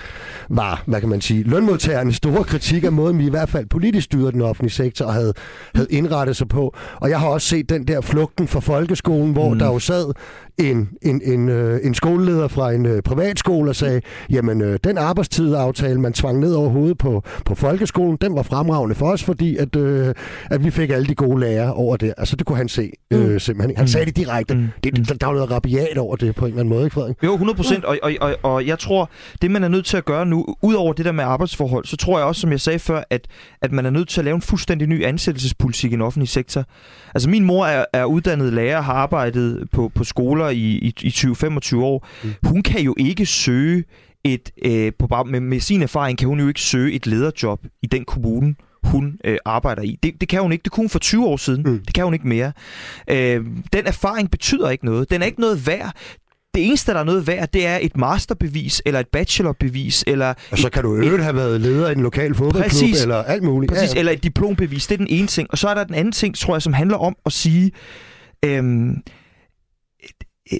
[0.49, 4.05] var, hvad kan man sige, lønmodtagernes store kritik af måden, vi i hvert fald politisk
[4.05, 5.33] styrede den offentlige sektor og havde,
[5.75, 6.75] havde indrettet sig på.
[6.95, 9.59] Og jeg har også set den der flugten fra folkeskolen, hvor mm.
[9.59, 10.13] der jo sad
[10.69, 14.97] en, en, en, øh, en skoleleder fra en øh, privatskole og sagde, jamen øh, den
[14.97, 19.57] arbejdstidaftale, man tvang ned over hovedet på, på folkeskolen, den var fremragende for os, fordi
[19.57, 20.13] at, øh,
[20.51, 22.13] at vi fik alle de gode lærere over det.
[22.17, 23.39] Altså det kunne han se øh, mm.
[23.39, 23.77] simpelthen.
[23.77, 24.55] Han sagde det direkte.
[24.55, 24.67] Mm.
[24.83, 27.15] Det, der, der var noget rabiat over det på en eller anden måde, ikke Frederik?
[27.23, 27.85] Jo, 100 procent.
[27.85, 29.09] Og, og, og, og jeg tror,
[29.41, 31.97] det man er nødt til at gøre nu, ud over det der med arbejdsforhold, så
[31.97, 33.27] tror jeg også, som jeg sagde før, at,
[33.61, 36.63] at man er nødt til at lave en fuldstændig ny ansættelsespolitik i den offentlige sektor.
[37.15, 41.09] Altså min mor er, er uddannet lærer, har arbejdet på, på skoler i, i, i
[41.09, 42.07] 20-25 år.
[42.23, 42.33] Mm.
[42.43, 43.83] Hun kan jo ikke søge
[44.23, 47.87] et, øh, på, med, med sin erfaring kan hun jo ikke søge et lederjob i
[47.87, 49.99] den kommune, hun øh, arbejder i.
[50.03, 50.63] Det, det kan hun ikke.
[50.63, 51.63] Det kunne hun for 20 år siden.
[51.63, 51.79] Mm.
[51.85, 52.51] Det kan hun ikke mere.
[53.09, 55.09] Øh, den erfaring betyder ikke noget.
[55.09, 55.95] Den er ikke noget værd.
[56.55, 60.33] Det eneste, der er noget værd, det er et masterbevis, eller et bachelorbevis, eller...
[60.51, 63.43] Og så kan du øvrigt have været leder i en lokal fodboldklub, præcis, eller alt
[63.43, 63.71] muligt.
[63.71, 63.99] Præcis, ja.
[63.99, 64.87] eller et diplombevis.
[64.87, 65.51] Det er den ene ting.
[65.51, 67.71] Og så er der den anden ting, tror jeg, som handler om at sige...
[68.45, 69.03] Øhm,
[70.53, 70.59] Øh,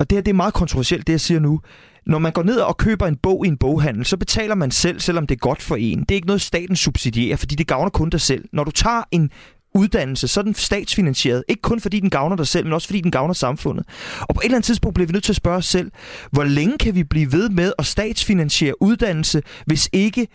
[0.00, 1.60] og det her det er meget kontroversielt, det jeg siger nu.
[2.06, 5.00] Når man går ned og køber en bog i en boghandel, så betaler man selv,
[5.00, 6.00] selvom det er godt for en.
[6.00, 8.44] Det er ikke noget, staten subsidierer, fordi det gavner kun dig selv.
[8.52, 9.30] Når du tager en
[9.74, 11.44] uddannelse, så er den statsfinansieret.
[11.48, 13.86] Ikke kun fordi den gavner dig selv, men også fordi den gavner samfundet.
[14.20, 15.90] Og på et eller andet tidspunkt bliver vi nødt til at spørge os selv,
[16.32, 20.26] hvor længe kan vi blive ved med at statsfinansiere uddannelse, hvis ikke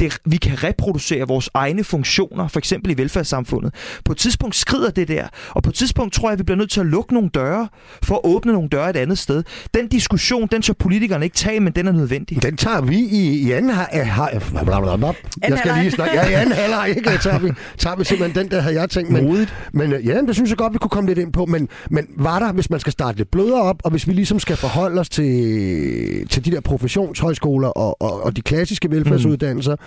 [0.00, 3.74] det, vi kan reproducere vores egne funktioner, for eksempel i velfærdssamfundet.
[4.04, 6.58] På et tidspunkt skrider det der, og på et tidspunkt tror jeg, at vi bliver
[6.58, 7.68] nødt til at lukke nogle døre,
[8.02, 9.42] for at åbne nogle døre et andet sted.
[9.74, 12.42] Den diskussion, den tør politikerne ikke tage, men den er nødvendig.
[12.42, 14.40] Den tager vi i, i anden halvleg.
[15.48, 16.14] Jeg skal lige snakke.
[16.14, 17.10] Ja, i anden halvleg, ikke?
[17.22, 19.10] Tager vi, tager vi simpelthen den, der havde jeg tænkt.
[19.10, 19.54] Men, Modigt.
[19.72, 21.46] men øh, ja, det synes jeg godt, vi kunne komme lidt ind på.
[21.46, 24.38] Men, men var der, hvis man skal starte lidt blødere op, og hvis vi ligesom
[24.38, 29.80] skal forholde os til, til de der professionshøjskoler og, og, og de klassiske velfærdsuddannelser, mm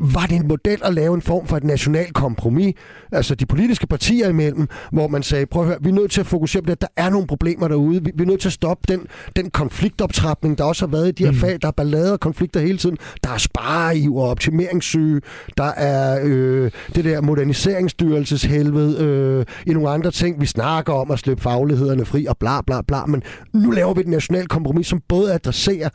[0.00, 2.74] var det en model at lave en form for et nationalt kompromis,
[3.12, 6.20] altså de politiske partier imellem, hvor man sagde, prøv at høre, vi er nødt til
[6.20, 8.52] at fokusere på det, der er nogle problemer derude, vi, vi er nødt til at
[8.52, 11.38] stoppe den, den konfliktoptrapning, der også har været i de her mm.
[11.38, 15.20] fag, der er ballade og konflikter hele tiden, der er spareiv og optimeringssyge,
[15.56, 21.18] der er øh, det der moderniseringsstyrelseshelvede, øh, i nogle andre ting, vi snakker om at
[21.18, 25.00] slippe faglighederne fri og bla bla bla, men nu laver vi et nationalt kompromis, som
[25.08, 25.88] både adresserer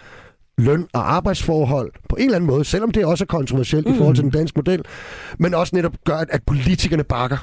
[0.57, 3.93] løn- og arbejdsforhold på en eller anden måde, selvom det også er kontroversielt mm.
[3.93, 4.81] i forhold til den danske model,
[5.39, 7.37] men også netop gør, at politikerne bakker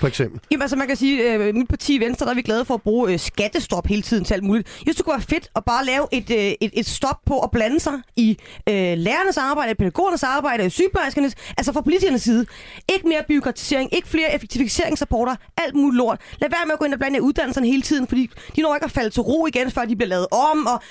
[0.00, 0.40] for eksempel?
[0.50, 2.82] Jamen altså, man kan sige, øh, mit parti Venstre, der er vi glade for at
[2.82, 4.68] bruge øh, skattestop hele tiden til alt muligt.
[4.68, 7.40] Jeg synes, det kunne være fedt at bare lave et, øh, et, et stop på
[7.40, 12.46] at blande sig i øh, lærernes arbejde, pædagogernes arbejde, i sygeplejerskernes, altså fra politikernes side.
[12.94, 16.20] Ikke mere byråkratisering, ikke flere effektiviseringsrapporter, alt muligt lort.
[16.38, 18.74] Lad være med at gå ind og blande i uddannelserne hele tiden, fordi de når
[18.74, 20.82] ikke at falde til ro igen, før de bliver lavet om, og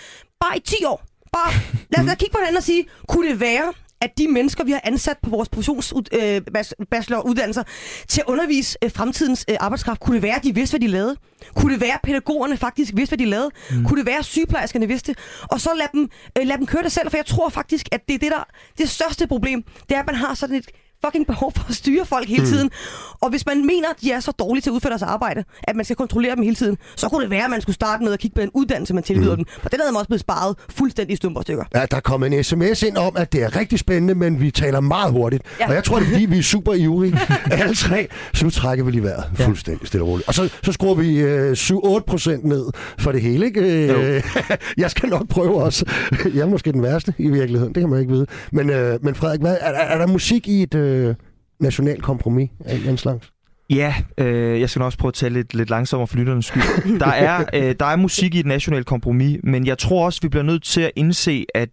[0.41, 1.51] bare i 10 år, Bare
[1.89, 4.81] lad os kigge på hinanden og sige, kunne det være, at de mennesker, vi har
[4.83, 7.67] ansat på vores professionsbacheloruddannelser øh,
[8.07, 10.91] til at undervise øh, fremtidens øh, arbejdskraft, kunne det være, at de vidste, hvad de
[10.91, 11.15] lavede?
[11.55, 13.51] Kunne det være, at pædagogerne faktisk vidste, hvad de lavede?
[13.71, 13.85] Mm.
[13.85, 15.15] Kunne det være, at sygeplejerskerne vidste?
[15.41, 18.01] Og så lad dem, øh, lad dem køre det selv, for jeg tror faktisk, at
[18.07, 18.43] det er det, der
[18.77, 19.63] det største problem.
[19.89, 20.71] Det er, at man har sådan et
[21.05, 22.49] fucking behov for at styre folk hele hmm.
[22.51, 22.67] tiden.
[22.67, 23.17] Mm.
[23.21, 25.75] Og hvis man mener, at de er så dårlige til at udføre deres arbejde, at
[25.75, 28.13] man skal kontrollere dem hele tiden, så kunne det være, at man skulle starte med
[28.13, 29.35] at kigge på den uddannelse, man tilbyder mm.
[29.35, 29.45] dem.
[29.61, 31.63] For den havde man også blevet sparet fuldstændig i stumper stykker.
[31.75, 34.79] Ja, der kom en sms ind om, at det er rigtig spændende, men vi taler
[34.79, 35.43] meget hurtigt.
[35.59, 35.67] Ja.
[35.67, 37.19] Og jeg tror, det er fordi, vi er super ivrige
[37.51, 38.07] alle tre.
[38.33, 39.45] Så nu trækker vi lige vejret ja.
[39.45, 40.27] fuldstændig stille og roligt.
[40.27, 42.65] Og så, så skruer vi øh, 7-8 procent ned
[42.99, 43.45] for det hele.
[43.45, 43.61] Ikke?
[43.61, 44.23] Øh,
[44.77, 45.85] jeg skal nok prøve også.
[46.33, 48.25] Jeg er måske den værste i virkeligheden, det kan man ikke vide.
[48.51, 50.75] Men, øh, men Frederik, hvad, er, er der musik i et...
[50.75, 51.15] Øh, øh,
[51.59, 53.31] national kompromis af en slags?
[53.69, 56.99] Ja, øh, jeg skal også prøve at tale lidt, lidt langsommere for lytternes skyld.
[56.99, 60.29] Der er, øh, der er musik i et nationalt kompromis, men jeg tror også, vi
[60.29, 61.69] bliver nødt til at indse, at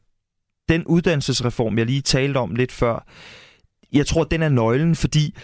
[0.68, 3.07] den uddannelsesreform, jeg lige talte om lidt før,
[3.92, 5.42] jeg tror, den er nøglen, fordi Øh,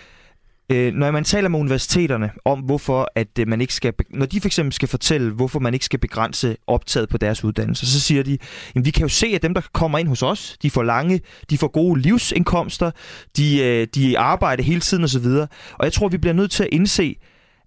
[0.70, 4.40] Øh, når man taler med universiteterne om, hvorfor at øh, man ikke skal, når de
[4.40, 8.22] for eksempel skal fortælle, hvorfor man ikke skal begrænse optaget på deres uddannelse, så siger
[8.22, 8.38] de,
[8.76, 11.20] at vi kan jo se, at dem, der kommer ind hos os, de får lange,
[11.50, 12.90] de får gode livsindkomster,
[13.36, 15.26] de, øh, de arbejder hele tiden osv.
[15.26, 17.16] Og jeg tror, vi bliver nødt til at indse,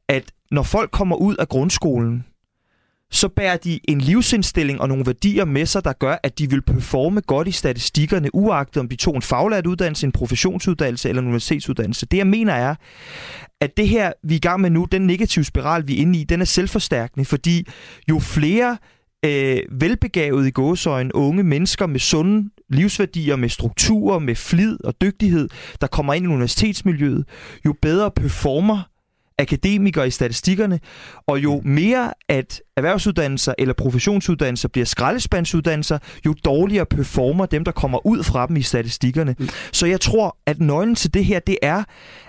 [0.10, 2.26] at når folk kommer ud af grundskolen,
[3.12, 6.62] så bærer de en livsindstilling og nogle værdier med sig, der gør, at de vil
[6.62, 11.28] performe godt i statistikkerne, uagtet om de tog en faglært uddannelse, en professionsuddannelse eller en
[11.28, 12.06] universitetsuddannelse.
[12.06, 12.76] Det jeg mener er,
[13.62, 16.20] at det her, vi er i gang med nu, den negative spiral, vi er inde
[16.20, 17.68] i, den er selvforstærkende, fordi
[18.10, 18.78] jo flere
[19.26, 25.50] øh, velbegavede i gåsøjen unge mennesker med sunde livsværdier, med strukturer, med flid og dygtighed,
[25.82, 27.26] der kommer ind i universitetsmiljøet,
[27.66, 28.90] jo bedre performer
[29.40, 30.80] akademikere i statistikkerne,
[31.28, 38.06] og jo mere at erhvervsuddannelser eller professionsuddannelser bliver skraldespandsuddannelser, jo dårligere performer dem, der kommer
[38.06, 39.36] ud fra dem i statistikkerne.
[39.40, 39.50] Mm.
[39.72, 41.84] Så jeg tror, at nøglen til det her, det er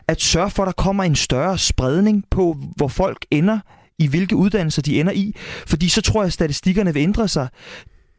[0.09, 3.59] at sørge for, at der kommer en større spredning på, hvor folk ender
[3.99, 5.35] i hvilke uddannelser de ender i.
[5.67, 7.49] Fordi så tror jeg, at statistikkerne vil ændre sig.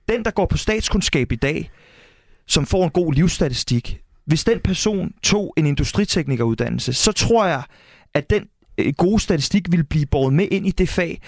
[0.09, 1.71] Den, der går på statskundskab i dag,
[2.47, 7.63] som får en god livsstatistik, hvis den person tog en industriteknikeruddannelse, så tror jeg,
[8.13, 8.47] at den
[8.77, 11.21] Øh, gode statistik vil blive båret med ind i det fag.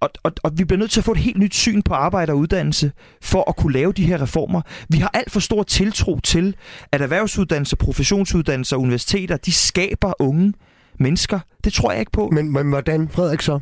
[0.00, 2.32] Og, og, og vi bliver nødt til at få et helt nyt syn på arbejde
[2.32, 2.92] og uddannelse
[3.22, 4.62] for at kunne lave de her reformer.
[4.88, 6.56] Vi har alt for stor tiltro til,
[6.92, 10.52] at erhvervsuddannelser, professionsuddannelser og universiteter, de skaber unge
[10.98, 11.40] mennesker.
[11.64, 12.28] Det tror jeg ikke på.
[12.32, 13.60] Men, men hvordan, Frederik, så?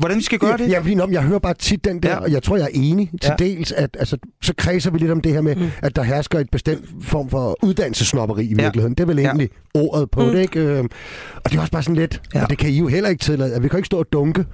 [0.00, 0.70] Hvordan vi skal gøre det?
[0.70, 2.16] Ja, fordi, når, jeg hører bare tit den der, ja.
[2.16, 3.44] og jeg tror, jeg er enig til ja.
[3.44, 5.70] dels, at altså, så kredser vi lidt om det her med, mm.
[5.82, 8.90] at der hersker et bestemt form for uddannelsesnopperi i virkeligheden.
[8.90, 8.94] Ja.
[8.94, 9.80] Det er vel egentlig ja.
[9.80, 10.30] ordet på mm.
[10.30, 10.60] det, ikke?
[10.60, 10.88] Øhm,
[11.36, 12.42] og det er også bare sådan lidt, ja.
[12.42, 14.44] og det kan I jo heller ikke tillade, at vi kan ikke stå og dunke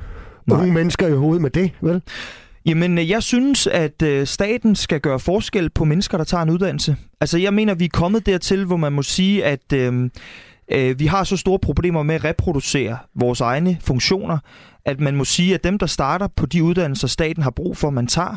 [0.47, 0.59] Nej.
[0.59, 2.03] unge mennesker i hovedet med det, vel?
[2.67, 6.51] Jamen, øh, jeg synes, at øh, staten skal gøre forskel på mennesker, der tager en
[6.51, 6.97] uddannelse.
[7.21, 10.11] Altså, jeg mener, vi er kommet dertil, hvor man må sige, at øh,
[10.73, 14.39] øh, vi har så store problemer med at reproducere vores egne funktioner,
[14.87, 17.91] at man må sige, at dem, der starter på de uddannelser, staten har brug for,
[17.91, 18.37] man tager,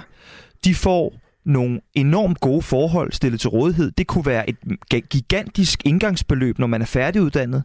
[0.65, 1.13] de får
[1.45, 3.91] nogle enormt gode forhold stillet til rådighed.
[3.91, 7.63] Det kunne være et gigantisk indgangsbeløb, når man er færdiguddannet,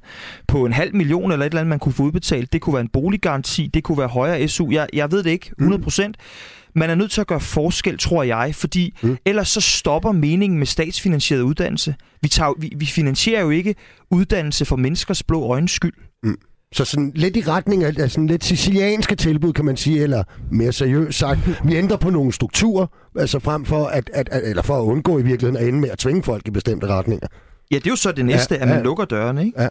[0.48, 2.52] på en halv million eller et eller andet, man kunne få udbetalt.
[2.52, 4.70] Det kunne være en boliggaranti, det kunne være højere SU.
[4.70, 6.16] Jeg, jeg ved det ikke 100 procent.
[6.18, 6.80] Mm.
[6.80, 9.16] Man er nødt til at gøre forskel, tror jeg, fordi mm.
[9.24, 11.94] ellers så stopper meningen med statsfinansieret uddannelse.
[12.22, 13.74] Vi, tager, vi, vi finansierer jo ikke
[14.10, 15.94] uddannelse for menneskers blå øjens skyld.
[16.22, 16.36] Mm.
[16.74, 20.24] Så sådan lidt i retning af, af sådan lidt sicilianske tilbud, kan man sige, eller
[20.50, 22.86] mere seriøst sagt, vi ændrer på nogle strukturer,
[23.18, 25.90] altså frem for at, at, at, eller for at undgå i virkeligheden at ende med
[25.90, 27.26] at tvinge folk i bestemte retninger.
[27.70, 28.82] Ja, det er jo så det næste, ja, at man ja.
[28.82, 29.62] lukker dørene, ikke?
[29.62, 29.68] Ja.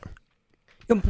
[0.89, 1.01] Jo,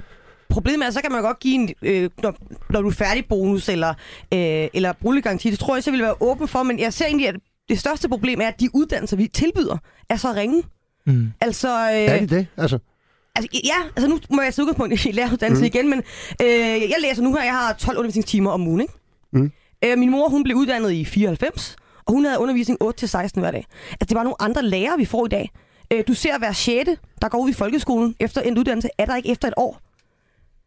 [0.49, 2.35] problemet er, så kan man godt give en, øh, når,
[2.69, 3.89] når du er færdig bonus eller,
[4.33, 5.49] øh, eller boliggaranti.
[5.49, 7.35] Det tror jeg, så vil være åben for, men jeg ser egentlig, at
[7.69, 9.77] det største problem er, at de uddannelser, vi tilbyder,
[10.09, 10.63] er så ringe.
[11.05, 11.31] Mm.
[11.41, 12.47] Altså, øh, er det det?
[12.57, 12.79] Altså?
[13.35, 15.65] Altså, ja, altså nu må jeg tage udgangspunkt i læreruddannelse mm.
[15.65, 16.03] igen, men
[16.41, 18.93] øh, jeg læser nu her, jeg har 12 undervisningstimer om ugen, ikke?
[19.33, 19.51] Mm.
[19.85, 23.65] Øh, min mor, hun blev uddannet i 94, og hun havde undervisning 8-16 hver dag.
[23.91, 25.51] Altså, det var nogle andre lærere, vi får i dag.
[25.93, 26.89] Øh, du ser hver 6.
[27.21, 29.79] der går ud i folkeskolen efter en uddannelse, er der ikke efter et år.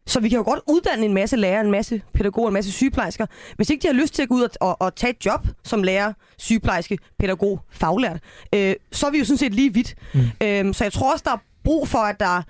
[0.07, 3.25] Så vi kan jo godt uddanne en masse lærere, en masse pædagoger, en masse sygeplejersker.
[3.55, 5.47] Hvis ikke de har lyst til at gå ud og, og, og tage et job
[5.63, 8.19] som lærer, sygeplejerske, pædagog, faglært,
[8.55, 9.95] øh, så er vi jo sådan set lige vidt.
[10.13, 10.19] Mm.
[10.43, 12.41] Øh, så jeg tror også, der er brug for, at der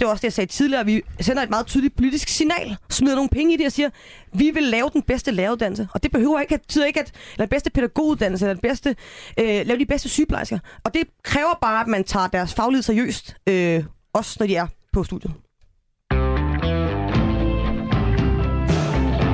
[0.00, 3.14] det var også det, jeg sagde tidligere, vi sender et meget tydeligt politisk signal, smider
[3.14, 3.90] nogle penge i det og siger,
[4.34, 5.88] vi vil lave den bedste læreruddannelse.
[5.94, 8.96] Og det behøver ikke, at, betyder ikke, at eller den bedste pædagoguddannelse, eller den bedste,
[9.38, 10.58] øh, lave de bedste sygeplejersker.
[10.84, 14.66] Og det kræver bare, at man tager deres faglighed seriøst, øh, også når de er
[14.92, 15.32] på studiet.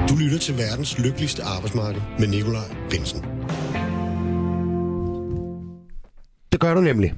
[0.08, 3.24] Du lytter til verdens lykkeligste arbejdsmarked med Nikolaj Bensen.
[6.52, 7.14] Det gør du nemlig.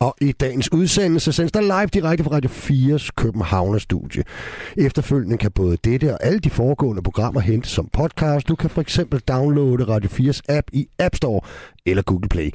[0.00, 4.22] Og i dagens udsendelse sendes der live direkte fra Radio 4's Københavner-studie.
[4.76, 8.48] Efterfølgende kan både dette og alle de foregående programmer hentes som podcast.
[8.48, 11.40] Du kan for eksempel downloade Radio 4's app i App Store
[11.86, 12.50] eller Google Play.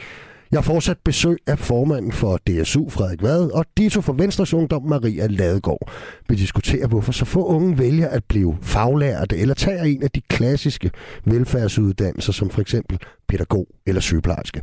[0.51, 4.83] Jeg har fortsat besøg af formanden for DSU, Frederik Vad, og Dito for Venstres Ungdom,
[4.83, 5.91] Maria Ladegaard.
[6.29, 10.21] Vi diskuterer, hvorfor så få unge vælger at blive faglærte eller tager en af de
[10.21, 10.91] klassiske
[11.25, 14.61] velfærdsuddannelser, som for eksempel pædagog eller sygeplejerske.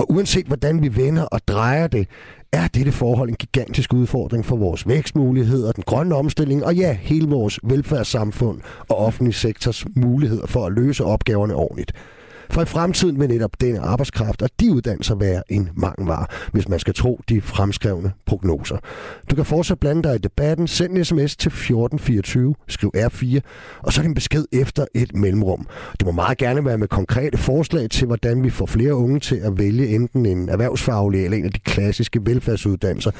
[0.00, 2.08] Og uanset hvordan vi vender og drejer det,
[2.52, 7.28] er dette forhold en gigantisk udfordring for vores vækstmuligheder, den grønne omstilling og ja, hele
[7.28, 11.92] vores velfærdssamfund og offentlig sektors muligheder for at løse opgaverne ordentligt.
[12.50, 16.78] For i fremtiden vil netop denne arbejdskraft og de uddannelser være en mangelvare, hvis man
[16.78, 18.76] skal tro de fremskrevne prognoser.
[19.30, 20.68] Du kan fortsat blande dig i debatten.
[20.68, 23.40] Send en sms til 1424, skriv R4,
[23.78, 25.66] og så din besked efter et mellemrum.
[26.00, 29.36] Det må meget gerne være med konkrete forslag til, hvordan vi får flere unge til
[29.36, 33.10] at vælge enten en erhvervsfaglig eller en af de klassiske velfærdsuddannelser.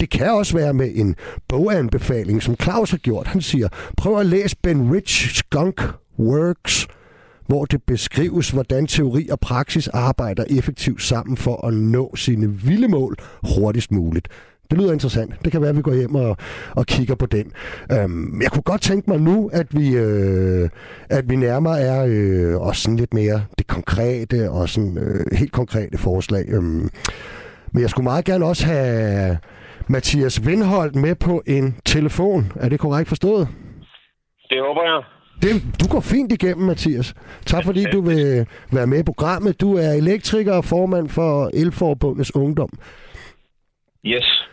[0.00, 1.16] Det kan også være med en
[1.48, 3.26] boganbefaling, som Claus har gjort.
[3.26, 5.82] Han siger, prøv at læse Ben Rich Skunk
[6.18, 6.88] Works,
[7.48, 12.88] hvor det beskrives, hvordan teori og praksis arbejder effektivt sammen for at nå sine vilde
[12.88, 13.16] mål
[13.56, 14.28] hurtigst muligt.
[14.70, 15.34] Det lyder interessant.
[15.44, 16.36] Det kan være, at vi går hjem og,
[16.76, 17.52] og kigger på den.
[17.92, 20.68] Øhm, jeg kunne godt tænke mig nu, at vi, øh,
[21.10, 25.52] at vi nærmere er øh, også sådan lidt mere det konkrete og sådan øh, helt
[25.52, 26.44] konkrete forslag.
[26.48, 26.88] Øhm,
[27.72, 29.38] men jeg skulle meget gerne også have
[29.86, 32.52] Mathias Vindholdt med på en telefon.
[32.56, 33.48] Er det korrekt forstået?
[34.50, 35.17] Det håber jeg.
[35.42, 37.14] Det, du går fint igennem, Mathias.
[37.46, 39.60] Tak fordi du vil være med i programmet.
[39.60, 42.70] Du er elektriker og formand for Elforbundets Ungdom.
[44.06, 44.48] Yes.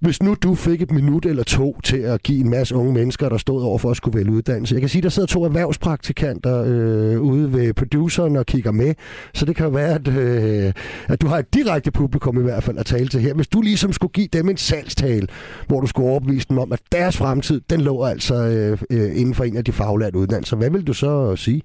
[0.00, 3.28] Hvis nu du fik et minut eller to til at give en masse unge mennesker,
[3.28, 4.74] der stod over for at skulle vælge uddannelse.
[4.74, 8.94] Jeg kan sige, der sidder to erhvervspraktikanter øh, ude ved produceren og kigger med.
[9.34, 10.72] Så det kan jo være, at, øh,
[11.08, 13.34] at du har et direkte publikum i hvert fald at tale til her.
[13.34, 15.26] Hvis du ligesom skulle give dem en salgstale,
[15.68, 19.34] hvor du skulle overbevise dem om, at deres fremtid, den lå altså øh, øh, inden
[19.34, 20.56] for en af de faglærte uddannelser.
[20.56, 21.62] Hvad vil du så sige?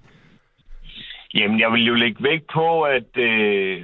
[1.33, 3.77] Jamen, jeg vil jo lægge vægt på, at, øh,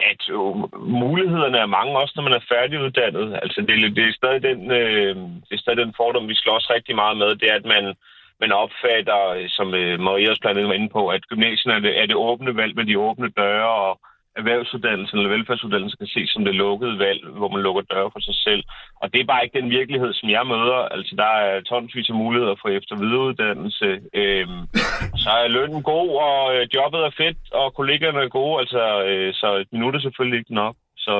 [0.00, 3.38] at jo, mulighederne er mange, også når man er færdiguddannet.
[3.42, 5.16] Altså, det, det, er stadig den, øh,
[5.48, 7.94] det er stadig den fordom, vi slås rigtig meget med, det er, at man,
[8.40, 11.78] man opfatter, øh, som øh, Maria også blandt andet var inde på, at gymnasiet er
[11.78, 14.00] det, er det åbne valg med de åbne døre, og
[14.40, 18.36] erhvervsuddannelsen eller velfærdsuddannelsen kan ses som det lukkede valg, hvor man lukker døre for sig
[18.46, 18.62] selv.
[19.00, 20.80] Og det er bare ikke den virkelighed, som jeg møder.
[20.96, 23.88] Altså, der er tonsvis af muligheder for efter videreuddannelse.
[24.20, 24.62] Øhm,
[25.24, 28.60] så er lønnen god, og øh, jobbet er fedt, og kollegerne er gode.
[28.62, 30.76] Altså, øh, så et minut er selvfølgelig ikke nok.
[31.06, 31.14] Så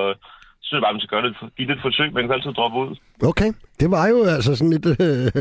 [0.66, 2.12] så synes jeg bare, man skal gøre det, give det et forsøg.
[2.12, 2.96] Man kan altid droppe ud.
[3.22, 4.86] Okay, det var jo altså sådan lidt...
[4.86, 4.96] Øh,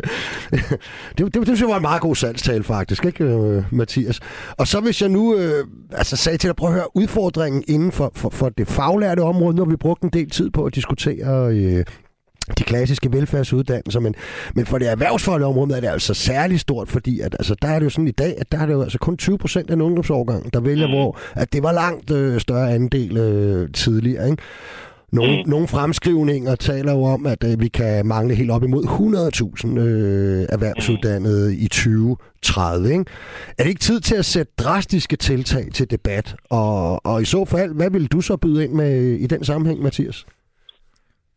[1.17, 4.19] det, det, det synes jeg var en meget god salgstale faktisk, ikke øh, Mathias?
[4.57, 7.91] Og så hvis jeg nu øh, altså sagde til dig, prøv at høre, udfordringen inden
[7.91, 10.75] for, for, for det faglærte område, nu har vi brugt en del tid på at
[10.75, 11.85] diskutere øh,
[12.57, 14.15] de klassiske velfærdsuddannelser, men,
[14.55, 17.79] men for det erhvervsfaglige område er det altså særlig stort, fordi at, altså, der er
[17.79, 19.73] det jo sådan i dag, at der er det jo altså kun 20 procent af
[19.73, 20.93] en ungdomsårgang, der vælger, mm.
[20.93, 24.43] hvor at det var langt øh, større andel øh, tidligere, ikke?
[25.15, 25.49] Nogle, mm.
[25.49, 30.45] nogle fremskrivninger taler jo om, at øh, vi kan mangle helt op imod 100.000 øh,
[30.49, 31.57] erhvervsuddannede mm.
[31.59, 32.91] i 2030.
[32.91, 33.05] Ikke?
[33.57, 36.35] Er det ikke tid til at sætte drastiske tiltag til debat?
[36.49, 39.81] Og, og i så fald, hvad vil du så byde ind med i den sammenhæng,
[39.81, 40.25] Mathias?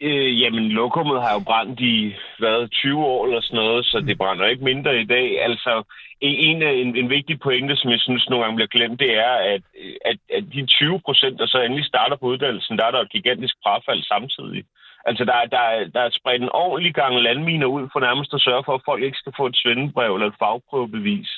[0.01, 4.19] Øh, jamen, lokummet har jo brændt i, hvad, 20 år eller sådan noget, så det
[4.19, 5.43] brænder ikke mindre i dag.
[5.43, 5.83] Altså,
[6.21, 9.63] en, en, en vigtig pointe, som jeg synes nogle gange bliver glemt, det er, at,
[10.05, 13.13] at, at de 20 procent, der så endelig starter på uddannelsen, der er der et
[13.13, 14.65] gigantisk frafald samtidig.
[15.05, 18.65] Altså, der, der, der er spredt en ordentlig gang landminer ud for nærmest at sørge
[18.65, 21.31] for, at folk ikke skal få et svendebrev eller et fagprøvebevis.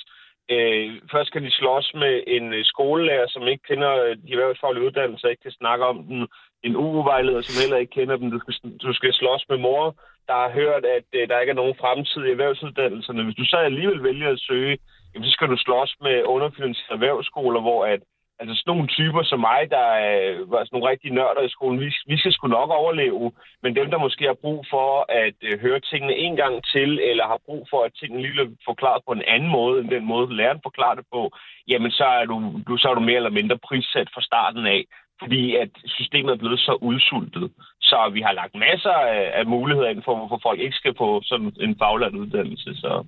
[0.54, 3.92] Øh, først kan de slås med en skolelærer, som ikke kender
[4.24, 6.28] de erhvervsfaglige uddannelser, ikke kan snakke om den.
[6.62, 8.30] En UU-vejleder, som heller ikke kender dem.
[8.30, 9.84] Du skal, du skal slås med mor,
[10.28, 13.24] der har hørt, at øh, der ikke er nogen fremtid i erhvervsuddannelserne.
[13.24, 14.78] Hvis du så alligevel vælger at søge,
[15.10, 18.00] jamen, så skal du slås med underfinansierede erhvervsskoler, hvor at
[18.40, 21.80] Altså sådan nogle typer som mig, der øh, var sådan nogle rigtige nørder i skolen,
[21.80, 23.32] vi, vi skal sgu nok overleve.
[23.62, 24.88] Men dem, der måske har brug for
[25.22, 28.50] at øh, høre tingene en gang til, eller har brug for, at tingene lige bliver
[28.70, 31.22] forklaret på en anden måde, end den måde, læreren forklarer det på,
[31.68, 32.36] jamen så er du,
[32.68, 34.82] du, så er du mere eller mindre prissat fra starten af,
[35.22, 37.50] fordi at systemet er blevet så udsultet.
[37.80, 41.20] Så vi har lagt masser af, af muligheder ind for, hvorfor folk ikke skal på
[41.24, 42.74] sådan en faglært uddannelse.
[42.74, 43.04] Så,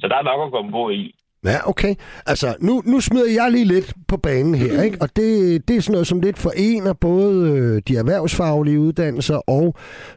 [0.00, 1.14] så der er nok at komme på i.
[1.44, 1.94] Ja, okay.
[2.26, 4.96] Altså, nu, nu smider jeg lige lidt på banen her, ikke?
[5.00, 9.74] Og det, det er sådan noget, som lidt forener både øh, de erhvervsfaglige uddannelser og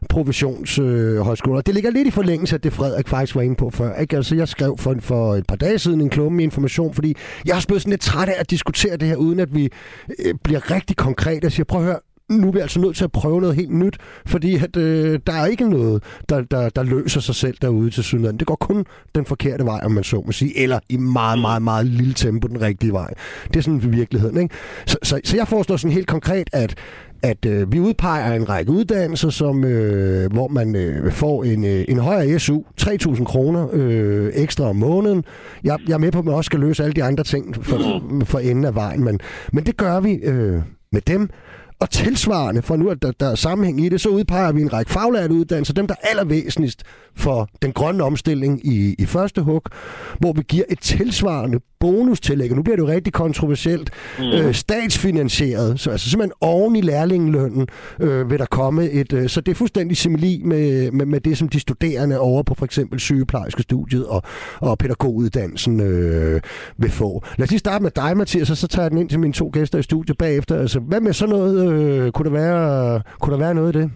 [0.09, 1.57] professionshøjskoler.
[1.57, 4.15] Øh, det ligger lidt i forlængelse af det, Frederik faktisk var inde på før, ikke?
[4.15, 7.55] Altså, jeg skrev for, for et par dage siden en klumme med information, fordi jeg
[7.55, 9.69] har blevet sådan lidt træt af at diskutere det her, uden at vi
[10.25, 13.03] øh, bliver rigtig konkrete og siger, prøv at høre, nu er vi altså nødt til
[13.03, 16.83] at prøve noget helt nyt, fordi at, øh, der er ikke noget, der, der, der
[16.83, 18.39] løser sig selv derude til Sydland.
[18.39, 21.61] Det går kun den forkerte vej, om man så må sige, eller i meget, meget,
[21.61, 23.13] meget lille tempo den rigtige vej.
[23.47, 24.37] Det er sådan virkeligheden.
[24.37, 24.55] Ikke?
[24.85, 26.75] Så, så, så jeg foreslår sådan helt konkret, at
[27.23, 31.85] at øh, vi udpeger en række uddannelser, som, øh, hvor man øh, får en, øh,
[31.87, 35.23] en højere SU, 3.000 kroner øh, ekstra om måneden.
[35.63, 38.01] Jeg, jeg er med på, at man også skal løse alle de andre ting for,
[38.23, 39.19] for enden af vejen, men,
[39.53, 40.61] men det gør vi øh,
[40.91, 41.29] med dem.
[41.81, 44.73] Og tilsvarende, for nu at der, der er sammenhæng i det, så udpeger vi en
[44.73, 46.83] række faglærte uddannelser, dem der allervæsentligst
[47.19, 49.63] for den grønne omstilling i, i første hug,
[50.19, 53.89] hvor vi giver et tilsvarende bonustillæg, og nu bliver det jo rigtig kontroversielt,
[54.19, 54.23] mm.
[54.23, 57.67] øh, statsfinansieret, så altså simpelthen oven i lærlingelønnen
[57.99, 61.37] øh, vil der komme et, øh, så det er fuldstændig simili med, med, med det,
[61.37, 64.21] som de studerende over på for eksempel sygeplejerskestudiet og,
[64.59, 66.41] og pædagoguddannelsen øh,
[66.77, 67.23] vil få.
[67.37, 69.33] Lad os lige starte med dig, Mathias, og så tager jeg den ind til mine
[69.33, 70.59] to gæster i studiet bagefter.
[70.59, 73.91] Altså, hvad med sådan noget, øh, kunne, der være, kunne der være noget i det?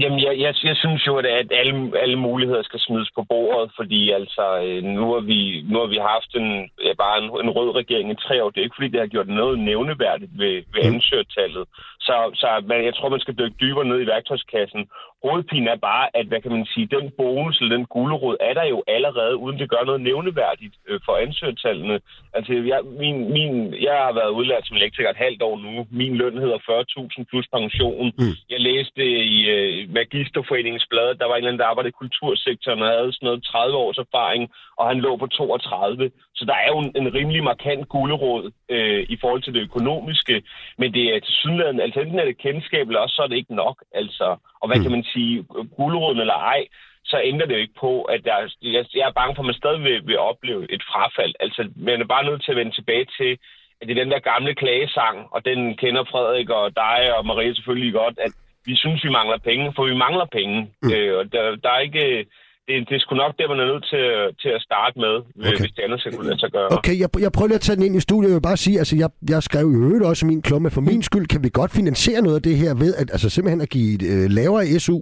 [0.00, 1.26] Jamen, jeg, jeg, jeg synes jo, at
[1.60, 5.86] alle, alle muligheder skal smides på bordet, fordi altså, øh, nu har vi, nu har
[5.86, 6.70] vi haft en,
[7.02, 8.50] bare en, en rød regering i tre år.
[8.50, 10.94] Det er ikke, fordi det har gjort noget nævneværdigt ved, ved mm.
[10.94, 11.64] ansøgertallet.
[12.06, 14.82] Så, så man, jeg tror, man skal dykke dybere ned i værktøjskassen
[15.24, 18.66] hovedpine er bare, at hvad kan man sige, den bonus eller den gulerod er der
[18.74, 21.96] jo allerede, uden det gør noget nævneværdigt øh, for ansøgertallene.
[22.36, 23.52] Altså, jeg, min, min,
[23.86, 25.86] jeg har været udlært som elektriker et halvt år nu.
[26.00, 28.06] Min løn hedder 40.000 plus pension.
[28.18, 28.34] Mm.
[28.52, 29.02] Jeg læste
[29.36, 33.12] i øh, Magisterforeningens blad, der var en eller anden, der arbejdede i kultursektoren og havde
[33.12, 34.42] sådan noget 30 års erfaring,
[34.78, 36.10] og han lå på 32.
[36.36, 40.42] Så der er jo en, en rimelig markant gulerod øh, i forhold til det økonomiske,
[40.78, 43.36] men det er til synligheden, altså enten er det kendskab, eller også så er det
[43.36, 43.76] ikke nok.
[43.94, 44.82] Altså, og hvad mm.
[44.82, 45.44] kan man sige,
[45.76, 46.66] guleroden eller ej,
[47.04, 49.54] så ændrer det jo ikke på, at jeg, jeg, jeg er bange for, at man
[49.62, 51.34] stadig vil, vil opleve et frafald.
[51.40, 53.38] Altså, man er bare nødt til at vende tilbage til,
[53.80, 57.54] at det er den der gamle klagesang, og den kender Frederik og dig og Maria
[57.54, 58.32] selvfølgelig godt, at
[58.66, 60.58] vi synes, vi mangler penge, for vi mangler penge.
[60.82, 60.92] Mm.
[60.92, 62.26] Øh, og der, der er ikke
[62.68, 64.04] det, det er sgu nok det, man er nødt til,
[64.42, 65.58] til at starte med, okay.
[65.62, 66.68] hvis det andet skal kunne lade sig gøre.
[66.78, 68.30] Okay, jeg, jeg prøver lige at tage den ind i studiet.
[68.30, 71.02] Jeg vil bare sige, altså jeg, jeg skrev i øvrigt også min klumme, for min
[71.02, 73.94] skyld kan vi godt finansiere noget af det her ved, at altså simpelthen at give
[73.94, 74.98] et øh, lavere SU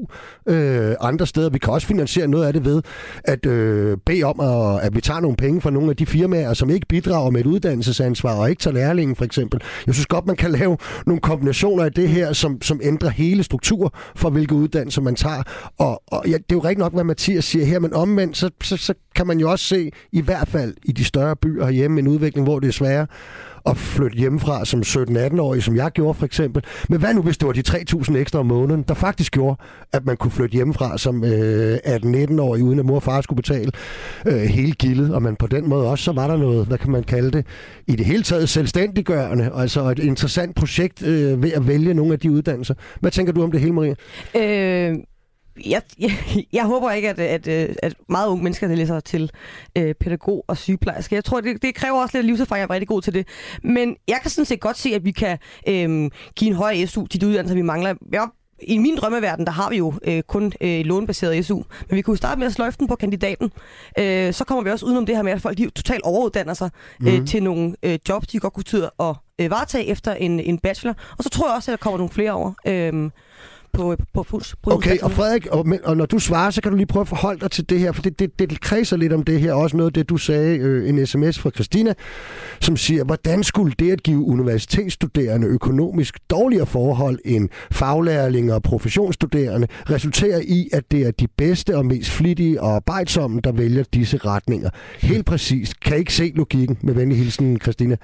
[0.49, 1.51] øh, andre steder.
[1.51, 2.83] Vi kan også finansiere noget af det ved
[3.25, 6.55] at øh, bede om, at, at vi tager nogle penge fra nogle af de firmaer,
[6.55, 9.61] som ikke bidrager med et uddannelsesansvar og ikke tager lærlingen for eksempel.
[9.87, 13.43] Jeg synes godt, man kan lave nogle kombinationer af det her, som, som ændrer hele
[13.43, 15.43] struktur for, hvilke uddannelser man tager.
[15.79, 18.51] Og, og ja, det er jo rigtig nok, hvad Mathias siger her, men omvendt, så,
[18.63, 22.01] så, så kan man jo også se, i hvert fald i de større byer herhjemme,
[22.01, 23.07] en udvikling, hvor det er sværere
[23.67, 26.65] at flytte hjemmefra som 17-18-årig, som jeg gjorde for eksempel.
[26.89, 29.61] Men hvad nu, hvis det var de 3.000 ekstra om måneden, der faktisk gjorde,
[29.93, 33.71] at man kunne flytte hjemmefra som øh, 18-19-årig, uden at mor og far skulle betale
[34.27, 36.91] øh, hele gildet, og man på den måde også, så var der noget, hvad kan
[36.91, 37.47] man kalde det,
[37.87, 42.19] i det hele taget selvstændiggørende, altså et interessant projekt øh, ved at vælge nogle af
[42.19, 42.75] de uddannelser.
[43.01, 43.95] Hvad tænker du om det hele, Maria?
[44.37, 44.97] Øh,
[45.67, 46.11] jeg, jeg,
[46.53, 47.49] jeg håber ikke, at, at,
[47.83, 49.31] at meget unge mennesker der læser til
[49.79, 51.15] øh, pædagog og sygeplejerske.
[51.15, 53.29] Jeg tror, det, det kræver også lidt livserfaring, jeg er rigtig god til det.
[53.63, 55.39] Men jeg kan sådan set godt se, at vi kan
[55.69, 57.95] øh, give en højere SU til de uddannelser, vi mangler.
[58.13, 58.29] Jeg,
[58.63, 61.63] i min drømmeverden, der har vi jo øh, kun øh, lånbaseret SU.
[61.89, 63.53] Men vi kunne starte med at sløjfe den på kandidaten.
[63.99, 66.71] Øh, så kommer vi også udenom det her med, at folk de totalt overuddanner sig
[67.07, 67.27] øh, mm.
[67.27, 70.95] til nogle øh, jobs, de godt kunne tyde at øh, varetage efter en, en bachelor.
[71.19, 72.53] Og så tror jeg også, at der kommer nogle flere over.
[72.67, 73.11] Øh,
[73.73, 74.23] på, på,
[74.63, 77.09] på Okay, og Frederik, og, og når du svarer, så kan du lige prøve at
[77.09, 79.53] forholde dig til det her, for det, det, det kredser lidt om det her.
[79.53, 81.95] Også noget af det, du sagde, øh, en sms fra Christina,
[82.61, 89.69] som siger, hvordan skulle det at give universitetsstuderende økonomisk dårligere forhold end faglærlinge og professionsstuderende
[89.91, 94.17] resultere i, at det er de bedste og mest flittige og arbejdsomme, der vælger disse
[94.17, 94.71] retninger?
[94.99, 95.81] Helt præcist.
[95.81, 97.97] Kan I ikke se logikken med venlig hilsen, Christina?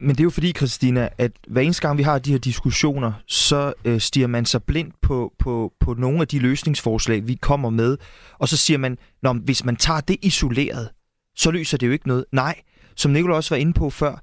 [0.00, 3.12] Men det er jo fordi, Christina, at hver eneste gang vi har de her diskussioner,
[3.26, 7.70] så øh, stiger man sig blind på, på, på nogle af de løsningsforslag, vi kommer
[7.70, 7.96] med.
[8.38, 10.88] Og så siger man, Nå, hvis man tager det isoleret,
[11.36, 12.24] så løser det jo ikke noget.
[12.32, 12.60] Nej,
[12.96, 14.22] som Nicolai også var inde på før,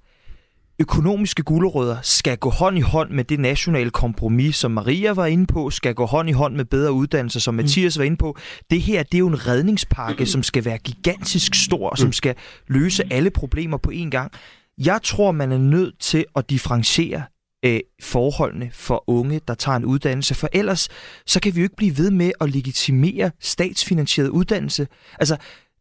[0.80, 5.46] økonomiske gulerødder skal gå hånd i hånd med det nationale kompromis, som Maria var inde
[5.46, 8.38] på, skal gå hånd i hånd med bedre uddannelser, som Mathias var inde på.
[8.70, 12.14] Det her, det er jo en redningspakke, som skal være gigantisk stor, og som mm.
[12.14, 12.36] skal
[12.68, 14.32] løse alle problemer på én gang.
[14.78, 17.24] Jeg tror, man er nødt til at differentiere
[17.66, 20.90] øh, forholdene for unge, der tager en uddannelse, for ellers
[21.26, 24.88] så kan vi jo ikke blive ved med at legitimere statsfinansieret uddannelse.
[25.20, 25.38] Altså,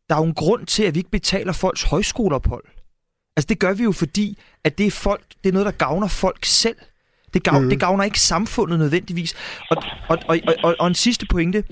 [0.09, 2.65] der er jo en grund til, at vi ikke betaler folks højskoleophold.
[3.37, 6.09] Altså, det gør vi jo, fordi at det er, folk, det er noget, der gavner
[6.09, 6.77] folk selv.
[7.35, 7.69] Det, gav, mm.
[7.69, 9.35] det gavner ikke samfundet nødvendigvis.
[9.71, 9.77] Og,
[10.09, 11.65] og, og, og, og en sidste pointe.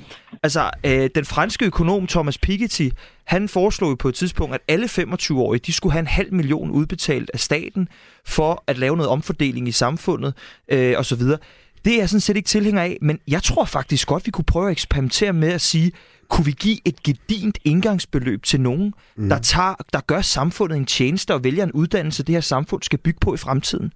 [0.42, 2.88] Altså, øh, den franske økonom Thomas Piketty,
[3.24, 7.30] han foreslog på et tidspunkt, at alle 25-årige, de skulle have en halv million udbetalt
[7.34, 7.88] af staten
[8.26, 10.34] for at lave noget omfordeling i samfundet
[10.68, 11.22] øh, osv.
[11.84, 14.44] Det er jeg sådan set ikke tilhænger af, men jeg tror faktisk godt, vi kunne
[14.44, 15.92] prøve at eksperimentere med at sige,
[16.28, 19.28] kunne vi give et gedint indgangsbeløb til nogen, mm.
[19.28, 22.98] der, tager, der gør samfundet en tjeneste og vælger en uddannelse, det her samfund skal
[22.98, 23.92] bygge på i fremtiden?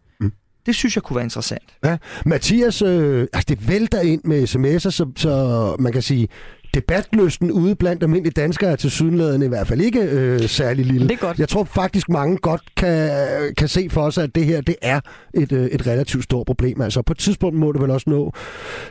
[0.66, 1.62] Det synes jeg kunne være interessant.
[1.84, 1.96] Ja,
[2.26, 6.28] Mathias, øh, altså det vælter ind med sms'er, så, så man kan sige,
[6.74, 11.08] debatlysten ude blandt almindelige danskere er til sydenladende i hvert fald ikke øh, særlig lille.
[11.08, 11.38] Det er godt.
[11.38, 13.10] Jeg tror faktisk, mange godt kan,
[13.56, 15.00] kan se for sig, at det her det er
[15.34, 16.80] et, øh, et relativt stort problem.
[16.80, 18.32] Altså på et tidspunkt må det vel også nå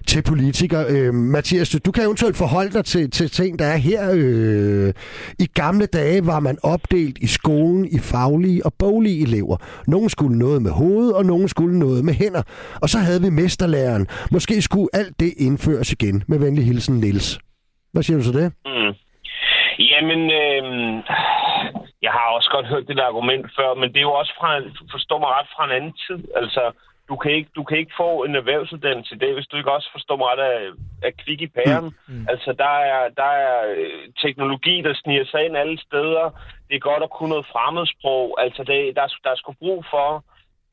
[0.07, 0.85] til politikere.
[0.89, 4.11] Øh, Mathias, du kan eventuelt forholde dig til, til ting, der er her.
[4.13, 4.93] Øh,
[5.39, 9.57] I gamle dage var man opdelt i skolen i faglige og boglige elever.
[9.87, 12.41] Nogle skulle noget med hovedet, og nogle skulle noget med hænder.
[12.81, 14.07] Og så havde vi mesterlæreren.
[14.31, 16.23] Måske skulle alt det indføres igen.
[16.27, 17.39] Med venlig hilsen, Niels.
[17.93, 18.53] Hvad siger du til det?
[18.65, 18.93] Mm.
[19.91, 20.63] Jamen, øh,
[22.01, 24.49] jeg har også godt hørt det der argument før, men det er jo også fra,
[24.91, 26.19] forstår mig ret, fra en anden tid.
[26.35, 26.71] Altså,
[27.09, 29.89] du kan ikke, du kan ikke få en erhvervsuddannelse i dag, hvis du ikke også
[29.91, 30.59] forstår mig ret af,
[31.07, 31.85] af kvik i pæren.
[32.07, 32.13] Mm.
[32.13, 32.25] Mm.
[32.29, 36.25] Altså, der er, der er øh, teknologi, der sniger sig ind alle steder.
[36.67, 38.25] Det er godt at kunne noget fremmedsprog.
[38.43, 40.23] Altså, det, der, der er sgu brug for,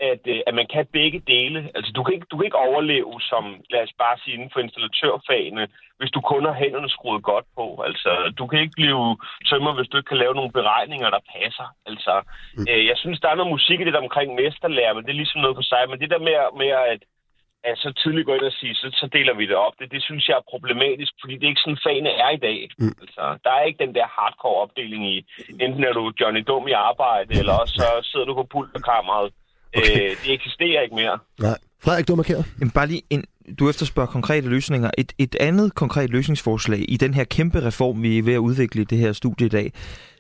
[0.01, 1.71] at, øh, at man kan begge dele.
[1.75, 4.61] Altså, du kan, ikke, du kan ikke overleve som, lad os bare sige, inden for
[4.61, 7.67] installatørfagene, hvis du kun har hænderne skruet godt på.
[7.89, 9.17] Altså, du kan ikke blive
[9.49, 11.69] tømmer, hvis du ikke kan lave nogle beregninger, der passer.
[11.87, 12.15] Altså,
[12.57, 12.67] mm.
[12.71, 15.23] øh, jeg synes, der er noget musik i det der omkring mesterlærer, men det er
[15.23, 15.83] ligesom noget for sig.
[15.89, 17.01] Men det der med, med at,
[17.65, 20.03] at så tidligt gå ind og sige, så, så deler vi det op, det, det
[20.03, 22.69] synes jeg er problematisk, fordi det er ikke sådan, fagene er i dag.
[22.79, 22.95] Mm.
[23.03, 25.17] Altså, der er ikke den der hardcore opdeling i,
[25.65, 29.33] enten er du Johnny Dum i arbejde, eller også så sidder du på pulterkammeret
[29.77, 30.11] Okay.
[30.11, 31.19] Øh, det eksisterer ikke mere.
[31.39, 31.59] Nej.
[31.83, 32.43] Frederik, du markerer.
[32.61, 33.25] Jamen, bare lige en,
[33.59, 34.91] du efterspørger konkrete løsninger.
[34.99, 38.83] Et, et andet konkret løsningsforslag i den her kæmpe reform, vi er ved at udvikle
[38.83, 39.73] i det her studie i dag,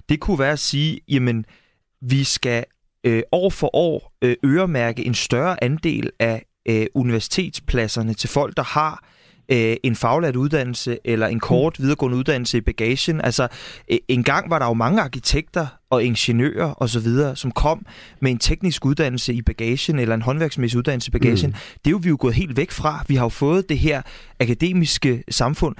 [0.08, 1.44] det kunne være at sige, jamen,
[2.00, 2.64] vi skal
[3.04, 8.62] øh, år for år øh, øremærke en større andel af øh, universitetspladserne til folk, der
[8.62, 9.04] har
[9.50, 11.82] øh, en faglært uddannelse eller en kort mm.
[11.82, 13.20] videregående uddannelse i bagagen.
[13.20, 13.48] Altså,
[13.90, 17.86] øh, en gang var der jo mange arkitekter og ingeniører osv., som kom
[18.20, 21.50] med en teknisk uddannelse i bagagen eller en håndværksmæssig uddannelse i bagagen.
[21.50, 21.54] Mm.
[21.84, 23.04] Det er jo vi jo gået helt væk fra.
[23.08, 24.02] Vi har jo fået det her
[24.40, 25.76] akademiske samfund.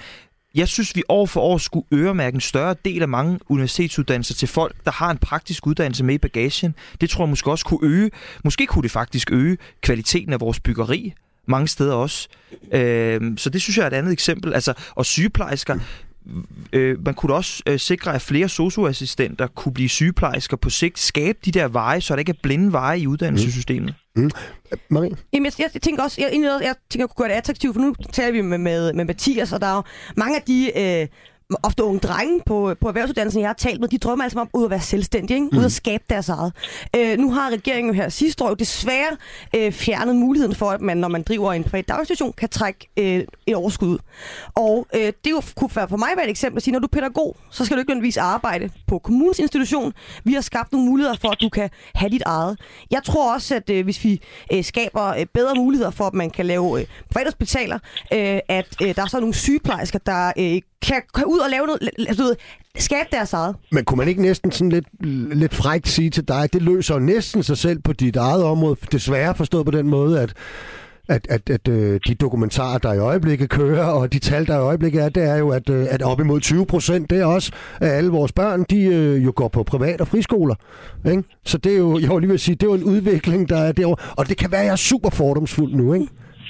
[0.55, 4.49] Jeg synes, vi år for år skulle øremærke en større del af mange universitetsuddannelser til
[4.49, 6.75] folk, der har en praktisk uddannelse med i bagagen.
[7.01, 8.11] Det tror jeg måske også kunne øge,
[8.45, 11.15] måske kunne det faktisk øge kvaliteten af vores byggeri
[11.51, 12.29] mange steder også.
[12.73, 14.55] Øh, så det synes jeg er et andet eksempel.
[14.55, 15.79] Altså, og sygeplejersker,
[16.73, 21.39] øh, man kunne også øh, sikre, at flere socioassistenter kunne blive sygeplejersker på sigt, skabe
[21.45, 23.95] de der veje, så der ikke er blinde veje i uddannelsessystemet.
[24.17, 24.23] Mm.
[24.23, 24.31] Mm.
[24.89, 25.17] Marie?
[25.33, 27.81] Jamen, jeg, jeg tænker også, jeg, jeg, jeg tænker, jeg kunne gøre det attraktivt, for
[27.81, 29.83] nu taler vi med, med, med Mathias, og der er jo
[30.17, 31.07] mange af de øh,
[31.63, 34.65] ofte unge drenge på, på erhvervsuddannelsen, jeg har talt med, de drømmer altså om ud
[34.65, 35.49] at være selvstændige, ikke?
[35.53, 35.59] Mm.
[35.59, 36.53] ud at skabe deres eget.
[36.97, 39.17] Øh, nu har regeringen jo her sidste år desværre
[39.57, 43.25] øh, fjernet muligheden for, at man, når man driver en privat daginstitution, kan trække øh,
[43.47, 43.99] et overskud ud.
[44.55, 47.01] Og øh, det jo, kunne for mig være et eksempel at sige, når du er
[47.01, 49.93] pædagog, så skal du ikke nødvendigvis arbejde på kommunens institution.
[50.25, 52.59] Vi har skabt nogle muligheder for, at du kan have dit eget.
[52.91, 54.21] Jeg tror også, at øh, hvis vi
[54.53, 57.79] øh, skaber øh, bedre muligheder for, at man kan lave øh, privathospitaler,
[58.13, 61.67] øh, at øh, der er så nogle sygeplejersker, der øh, kan, kan ud og lave
[61.67, 62.37] noget, altså, du ved,
[62.79, 63.57] skabe deres eget.
[63.73, 64.87] Men kunne man ikke næsten sådan lidt,
[65.35, 68.77] lidt frækt sige til dig, at det løser næsten sig selv på dit eget område,
[68.93, 70.35] desværre forstået på den måde, at
[71.11, 74.61] at, at, at øh, de dokumentarer, der i øjeblikket kører, og de tal, der i
[74.61, 77.53] øjeblikket er, det er jo, at, øh, at op imod 20 procent, det er også,
[77.81, 80.55] at alle vores børn, de øh, jo går på privat- og friskoler.
[81.11, 81.23] Ikke?
[81.45, 83.57] Så det er jo, jeg vil lige vil sige, det er jo en udvikling, der
[83.57, 84.15] er derovre.
[84.17, 86.07] Og det kan være, at jeg er super fordomsfuld nu, ikke?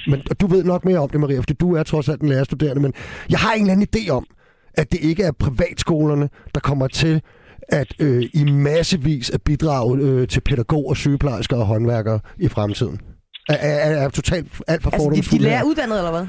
[0.07, 2.81] Men du ved nok mere om det, Maria, fordi du er trods alt en lærerstuderende,
[2.81, 2.93] men
[3.29, 4.25] jeg har en eller anden idé om,
[4.73, 7.21] at det ikke er privatskolerne, der kommer til
[7.69, 12.99] at øh, i massevis at bidrage øh, til pædagoger, sygeplejersker og håndværkere i fremtiden.
[13.49, 14.91] Er, er, er totalt alt for.
[14.91, 16.27] Altså, de, de lærer uddannet, eller hvad?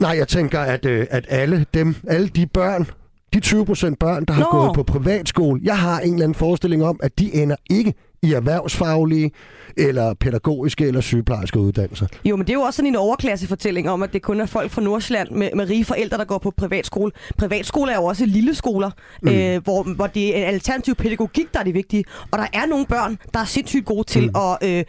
[0.00, 2.86] Nej, jeg tænker, at, øh, at alle dem, alle de børn,
[3.34, 4.48] de 20 procent børn, der har Nå.
[4.50, 8.32] gået på privatskole, jeg har en eller anden forestilling om, at de ender ikke i
[8.32, 9.30] erhvervsfaglige,
[9.76, 12.06] eller pædagogiske eller sygeplejerske uddannelser.
[12.24, 14.70] Jo, men det er jo også sådan en overklassefortælling om, at det kun er folk
[14.70, 17.12] fra Nordsjælland med, med rige forældre, der går på privatskole.
[17.38, 18.90] Privatskole er jo også lille skoler,
[19.22, 19.28] mm.
[19.28, 22.04] øh, hvor, hvor det er alternativ pædagogik, der er det vigtige.
[22.30, 24.40] Og der er nogle børn, der er sindssygt gode til mm.
[24.62, 24.68] at...
[24.70, 24.84] Øh,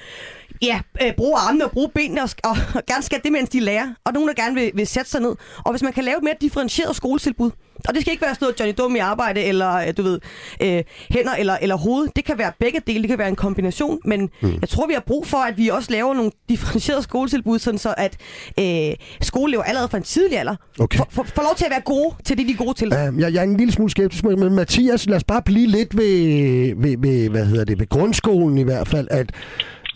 [0.65, 3.59] ja, øh, bruge armene og bruge benene og, og, og gerne skal det, mens de
[3.59, 3.87] lærer.
[4.05, 5.35] Og nogen, der gerne vil, vil sætte sig ned.
[5.57, 7.51] Og hvis man kan lave et mere differentieret skoletilbud,
[7.87, 10.19] og det skal ikke være sådan noget Johnny Dum i arbejde, eller øh, du ved,
[10.61, 12.07] øh, hænder eller, eller hoved.
[12.15, 14.53] Det kan være begge dele, det kan være en kombination, men mm.
[14.61, 17.93] jeg tror, vi har brug for, at vi også laver nogle differentierede skoletilbud, sådan så
[17.97, 18.17] at
[18.59, 20.97] øh, skoleelever allerede fra en tidlig alder okay.
[20.97, 22.87] får, får, får lov til at være gode til det, de er gode til.
[22.87, 25.97] Uh, jeg, jeg er en lille smule skeptisk, men Mathias, lad os bare blive lidt
[25.97, 29.31] ved, ved, ved, hvad hedder det, ved grundskolen i hvert fald, at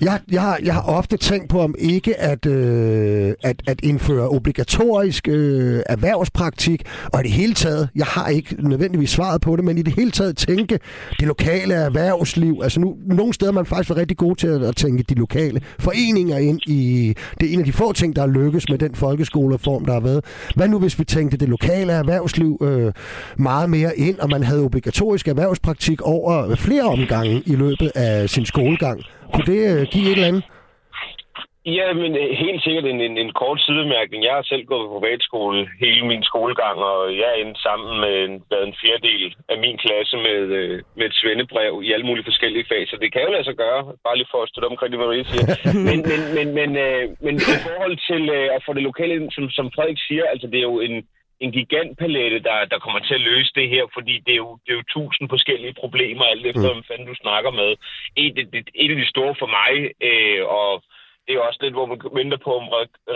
[0.01, 4.29] jeg, jeg, har, jeg har ofte tænkt på, om ikke at, øh, at, at indføre
[4.29, 6.83] obligatorisk øh, erhvervspraktik,
[7.13, 9.93] og i det hele taget, jeg har ikke nødvendigvis svaret på det, men i det
[9.93, 10.79] hele taget tænke
[11.19, 12.59] det lokale erhvervsliv.
[12.63, 15.61] Altså nu, nogle steder man faktisk været rigtig god til at, at tænke de lokale
[15.79, 17.13] foreninger ind i...
[17.39, 19.99] Det er en af de få ting, der er lykkes med den folkeskoleform, der har
[19.99, 20.25] været.
[20.55, 22.93] Hvad nu, hvis vi tænkte det lokale erhvervsliv øh,
[23.37, 28.45] meget mere ind, og man havde obligatorisk erhvervspraktik over flere omgange i løbet af sin
[28.45, 29.01] skolegang?
[29.33, 30.43] Kunne det øh, give et eller andet?
[31.77, 34.19] Ja, men øh, helt sikkert en, en, en kort sidemærkning.
[34.23, 38.15] Jeg har selv gået på privatskole hele min skolegang, og jeg er endt sammen med
[38.25, 42.29] en, med en fjerdedel af min klasse med, øh, med et svendebrev i alle mulige
[42.29, 42.81] forskellige fag.
[42.87, 45.25] Så det kan jo lade sig gøre, bare lige for at støtte omkring det, Marie
[45.31, 45.47] siger.
[45.89, 49.43] Men, men, men, men, øh, men i forhold til øh, at få det lokale, som,
[49.57, 50.95] som Frederik siger, altså det er jo en,
[51.39, 54.71] en gigantpalette, der, der kommer til at løse det her, fordi det er jo, det
[54.71, 56.73] er jo tusind forskellige problemer, alt efter, mm.
[56.73, 57.71] hvem fanden du snakker med.
[58.15, 59.73] Et, et, et af de store for mig,
[60.09, 60.83] øh, og
[61.29, 62.67] det er også lidt, hvor man venter på, om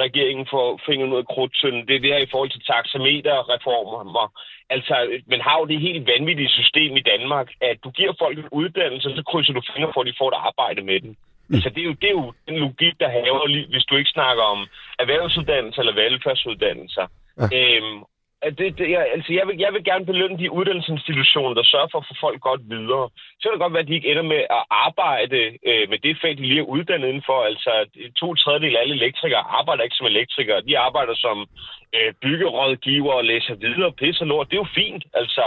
[0.06, 1.88] regeringen får fingeren ud af krudtønden.
[1.88, 4.26] Det er det her i forhold til taxameterreformer.
[4.76, 4.96] Altså,
[5.34, 9.16] man har jo det helt vanvittige system i Danmark, at du giver folk en uddannelse,
[9.16, 11.12] så krydser du fingre for, at de får et arbejde med den.
[11.48, 11.56] Mm.
[11.56, 14.44] Altså, det er, jo, det er jo den logik, der haver, hvis du ikke snakker
[14.44, 14.60] om
[15.00, 17.06] erhvervsuddannelser eller velfærdsuddannelser.
[17.40, 17.46] Ja.
[17.58, 18.00] Øhm,
[18.50, 22.00] det, det, jeg, altså jeg, vil, jeg vil gerne belønne de uddannelsesinstitutioner, der sørger for
[22.00, 23.10] at få folk godt videre.
[23.40, 25.40] Så kan det godt være, at de ikke ender med at arbejde
[25.70, 27.40] øh, med det fag, de lige er uddannet indenfor.
[27.44, 27.72] Altså
[28.22, 30.62] to tredjedel af alle elektrikere arbejder ikke som elektrikere.
[30.62, 31.38] De arbejder som
[31.96, 34.50] øh, byggerådgiver og læser videre pisse og lort.
[34.50, 35.04] Det er jo fint.
[35.14, 35.46] Altså,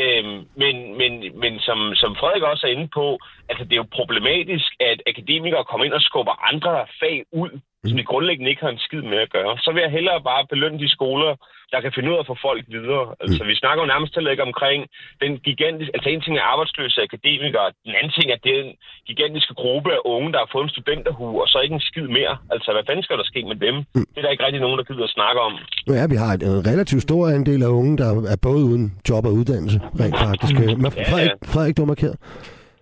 [0.00, 0.24] øh,
[0.62, 3.18] men, men, men som, som Frederik også er inde på,
[3.48, 7.50] altså det er jo problematisk, at akademikere kommer ind og skubber andre fag ud,
[7.88, 9.52] som de grundlæggende ikke har en skid med at gøre.
[9.64, 11.32] Så vil jeg hellere bare belønne de skoler,
[11.72, 13.04] der kan finde ud af at få folk videre.
[13.22, 13.48] Altså, mm.
[13.50, 14.80] vi snakker jo nærmest til ikke omkring
[15.24, 15.92] den gigantiske...
[15.96, 18.66] Altså, en ting er arbejdsløse akademikere, den anden ting er den
[19.08, 22.34] gigantiske gruppe af unge, der har fået en studenterhue, og så ikke en skid mere.
[22.54, 23.74] Altså, hvad fanden skal der ske med dem?
[23.94, 24.06] Mm.
[24.10, 25.52] Det er der ikke rigtig nogen, der gider at snakke om.
[25.98, 29.32] Ja, vi har en relativt stor andel af unge, der er både uden job og
[29.38, 30.54] uddannelse, rent faktisk.
[30.58, 30.80] Mm.
[30.82, 31.52] Men Frederik, ja, ja.
[31.52, 32.16] Frederik, du er markeret.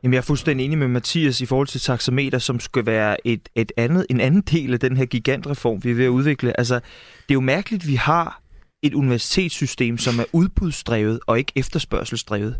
[0.02, 3.48] Jamen, jeg er fuldstændig enig med Mathias i forhold til taxameter, som skal være et,
[3.54, 6.58] et andet, en anden del af den her gigantreform, vi er ved at udvikle.
[6.58, 8.42] Altså, det er jo mærkeligt, at vi har
[8.82, 12.56] et universitetssystem, som er udbudsdrevet og ikke efterspørgselsdrevet.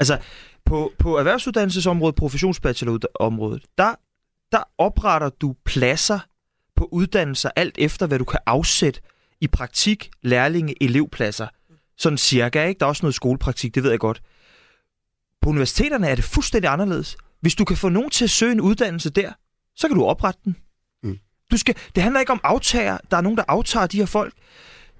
[0.00, 0.18] Altså,
[0.64, 3.94] på, på erhvervsuddannelsesområdet, professionsbachelorområdet, der,
[4.52, 6.18] der opretter du pladser
[6.76, 9.00] på uddannelser alt efter, hvad du kan afsætte
[9.40, 11.46] i praktik, lærlinge, elevpladser.
[11.98, 12.78] Sådan cirka, ikke?
[12.78, 14.22] Der er også noget skolepraktik, det ved jeg godt.
[15.44, 17.16] På universiteterne er det fuldstændig anderledes.
[17.40, 19.32] Hvis du kan få nogen til at søge en uddannelse der,
[19.76, 20.56] så kan du oprette den.
[21.02, 21.18] Mm.
[21.50, 22.98] Du skal, det handler ikke om aftager.
[23.10, 24.34] Der er nogen, der aftager de her folk.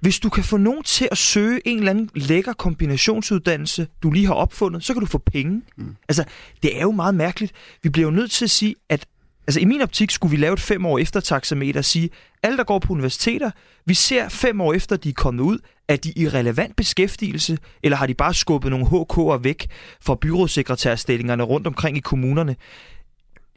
[0.01, 4.27] Hvis du kan få nogen til at søge en eller anden lækker kombinationsuddannelse, du lige
[4.27, 5.63] har opfundet, så kan du få penge.
[5.77, 5.97] Mm.
[6.09, 6.25] Altså,
[6.63, 7.53] det er jo meget mærkeligt.
[7.83, 9.07] Vi bliver jo nødt til at sige, at
[9.47, 12.11] altså, i min optik skulle vi lave et fem år efter taxameter og sige,
[12.43, 13.51] alle, der går på universiteter,
[13.87, 17.97] vi ser fem år efter, de er kommet ud, er de i relevant beskæftigelse, eller
[17.97, 19.67] har de bare skubbet nogle HK'er væk
[20.01, 22.57] fra byrådssekretærstillingerne rundt omkring i kommunerne?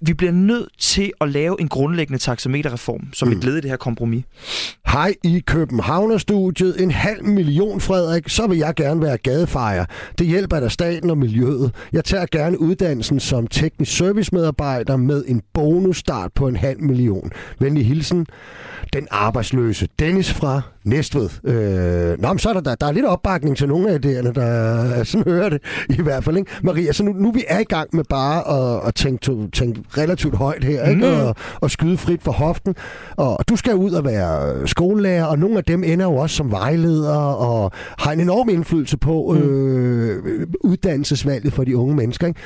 [0.01, 3.37] Vi bliver nødt til at lave en grundlæggende taxameterreform, som mm.
[3.37, 4.23] et led i det her kompromis.
[4.87, 6.81] Hej i Københavnerstudiet.
[6.81, 8.29] En halv million, Frederik.
[8.29, 9.85] Så vil jeg gerne være gadefejer.
[10.19, 11.75] Det hjælper der staten og miljøet.
[11.93, 17.31] Jeg tager gerne uddannelsen som teknisk servicemedarbejder med en bonusstart på en halv million.
[17.59, 18.27] Venlig hilsen
[18.93, 21.29] den arbejdsløse Dennis fra Næstved.
[21.43, 25.03] Øh, nå, men så er der, der er lidt opbakning til nogle af idéerne, der
[25.03, 26.37] sådan hører det i hvert fald.
[26.37, 26.51] Ikke?
[26.63, 30.35] Maria, så nu, nu vi er i gang med bare at, at tænke, tænke relativt
[30.35, 31.05] højt her, ikke?
[31.05, 31.27] Mm.
[31.27, 32.75] Og, og skyde frit for hoften.
[33.15, 36.51] Og du skal ud og være skolelærer, og nogle af dem ender jo også som
[36.51, 39.41] vejledere og har en enorm indflydelse på mm.
[39.41, 42.27] øh, uddannelsesvalget for de unge mennesker.
[42.27, 42.39] Ikke?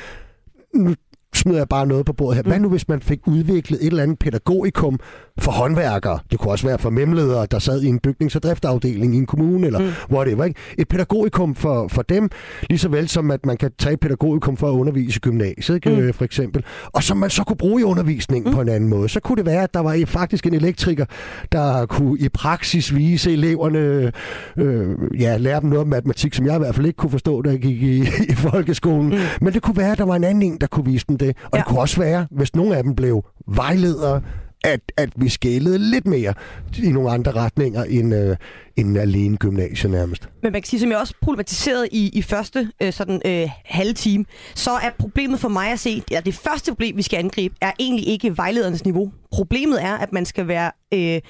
[0.74, 0.94] Nu
[1.34, 2.42] smider jeg bare noget på bordet her.
[2.42, 2.62] Hvad mm.
[2.62, 4.98] nu, hvis man fik udviklet et eller andet pædagogikum
[5.38, 6.18] for håndværkere?
[6.30, 9.26] Det kunne også være for memledere, der sad i en bygnings- og driftafdeling i en
[9.26, 10.14] kommune, eller mm.
[10.16, 10.44] whatever.
[10.44, 10.60] Ikke?
[10.78, 12.30] Et pædagogikum for, for dem,
[12.70, 15.74] lige så vel som at man kan tage et pædagogikum for at undervise i gymnasiet,
[15.74, 15.90] ikke?
[15.90, 15.96] Mm.
[15.96, 16.64] Øh, for eksempel.
[16.92, 18.54] Og som man så kunne bruge i undervisningen mm.
[18.54, 19.08] på en anden måde.
[19.08, 21.04] Så kunne det være, at der var faktisk en elektriker,
[21.52, 24.12] der kunne i praksis vise eleverne,
[24.56, 27.42] øh, ja, lære dem noget om matematik, som jeg i hvert fald ikke kunne forstå,
[27.42, 28.00] da jeg gik i,
[28.32, 29.08] i folkeskolen.
[29.08, 29.18] Mm.
[29.40, 31.36] Men det kunne være, at der var en anden en, der kunne vise dem det.
[31.44, 31.58] Og ja.
[31.58, 34.20] det kunne også være, hvis nogle af dem blev vejledere,
[34.64, 36.34] at, at vi skælede lidt mere
[36.82, 38.36] i nogle andre retninger end, øh,
[38.76, 40.28] end alene gymnasiet nærmest.
[40.42, 43.92] Men man kan sige, som jeg også problematiseret i, i første øh, sådan, øh, halve
[43.92, 47.54] time, så er problemet for mig at se, at det første problem, vi skal angribe,
[47.60, 49.12] er egentlig ikke vejledernes niveau.
[49.32, 51.20] problemet er, at man skal være øh,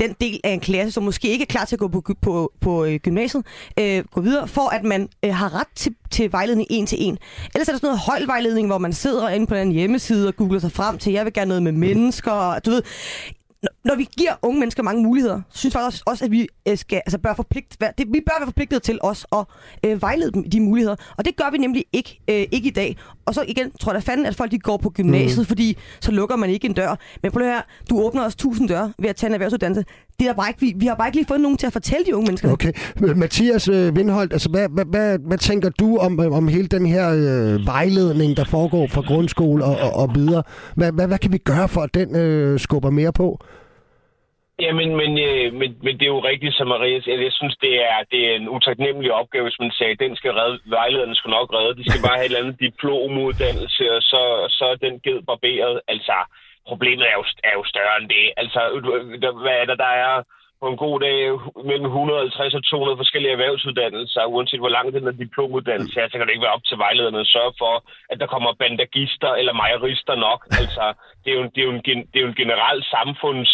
[0.00, 2.52] den del af en klasse, som måske ikke er klar til at gå på, på,
[2.60, 3.46] på øh, gymnasiet,
[3.78, 7.18] øh, gå videre, for at man øh, har ret til, til vejledning en til en.
[7.54, 10.60] Ellers er der sådan noget holdvejledning, hvor man sidder inde på en hjemmeside og googler
[10.60, 12.82] sig frem til, jeg vil gerne noget med mennesker, og du ved,
[13.84, 16.78] når vi giver unge mennesker mange muligheder, så synes jeg faktisk også, at vi øh,
[16.78, 19.44] skal, altså bør forpligt, det, vi bør være forpligtet til os at
[19.86, 20.96] øh, vejlede dem de muligheder.
[21.18, 22.96] Og det gør vi nemlig ikke, øh, ikke i dag.
[23.26, 25.44] Og så igen tror jeg da fanden, at folk de går på gymnasiet, mm.
[25.44, 26.98] fordi så lukker man ikke en dør.
[27.22, 29.84] Men prøv her, du åbner også tusind døre ved at tage en erhvervsuddannelse.
[30.18, 32.06] Det er bare ikke, vi, vi har bare ikke lige fået nogen til at fortælle
[32.06, 32.52] de unge mennesker.
[32.52, 32.72] Okay.
[33.16, 37.10] Mathias øh, Vindholdt, altså, hvad, hvad, hvad, hvad tænker du om, om hele den her
[37.10, 40.42] øh, vejledning, der foregår fra grundskole og, og, og videre?
[40.74, 43.40] Hvad, hvad, hvad kan vi gøre for, at den øh, skubber mere på?
[44.66, 47.22] Jamen, men, øh, men, men det er jo rigtigt, som Maria siger.
[47.28, 50.32] Jeg synes, det er, det er en utaknemmelig opgave, hvis man sagde, at den skal
[50.40, 51.78] redde, vejlederne skal nok redde.
[51.78, 54.22] De skal bare have et eller andet diplomuddannelse, og så,
[54.58, 55.80] så er den ged barberet.
[55.88, 56.16] Altså,
[56.68, 58.26] problemet er jo, er jo større end det.
[58.42, 58.60] Altså,
[59.42, 60.14] hvad er der, der er
[60.62, 61.16] på en god dag
[61.70, 66.26] mellem 150 og 200 forskellige erhvervsuddannelser, uanset hvor lang den er diplomuddannelse er, så kan
[66.26, 67.74] det ikke være op til vejlederne at sørge for,
[68.10, 70.40] at der kommer bandagister eller mejerister nok.
[70.60, 70.84] Altså,
[71.22, 73.50] det er jo, det er jo, en, det er jo en generel samfunds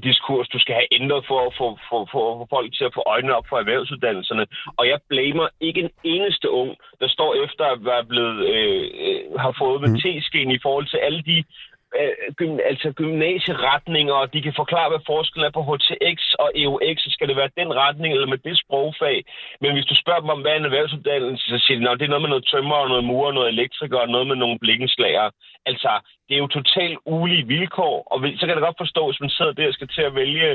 [0.00, 3.02] diskurs, du skal have ændret for at få, for, for, for folk til at få
[3.06, 4.46] øjnene op for erhvervsuddannelserne.
[4.78, 6.70] Og jeg blamer ikke en eneste ung,
[7.00, 10.50] der står efter at være blevet, øh, øh har fået med mm.
[10.50, 11.44] i forhold til alle de
[12.00, 16.96] øh, gym, altså gymnasieretninger, og de kan forklare, hvad forskellen er på HTX og EUX,
[17.04, 19.24] så skal det være den retning eller med det sprogfag.
[19.60, 22.06] Men hvis du spørger dem om, hvad er en erhvervsuddannelse, så siger de, at det
[22.06, 25.30] er noget med noget tømmer, og noget murer, noget elektriker og noget med nogle blikkenslager.
[25.66, 25.90] Altså,
[26.32, 29.52] det er jo totalt ulige vilkår, og så kan jeg godt forstå, hvis man sidder
[29.52, 30.48] der og skal til at vælge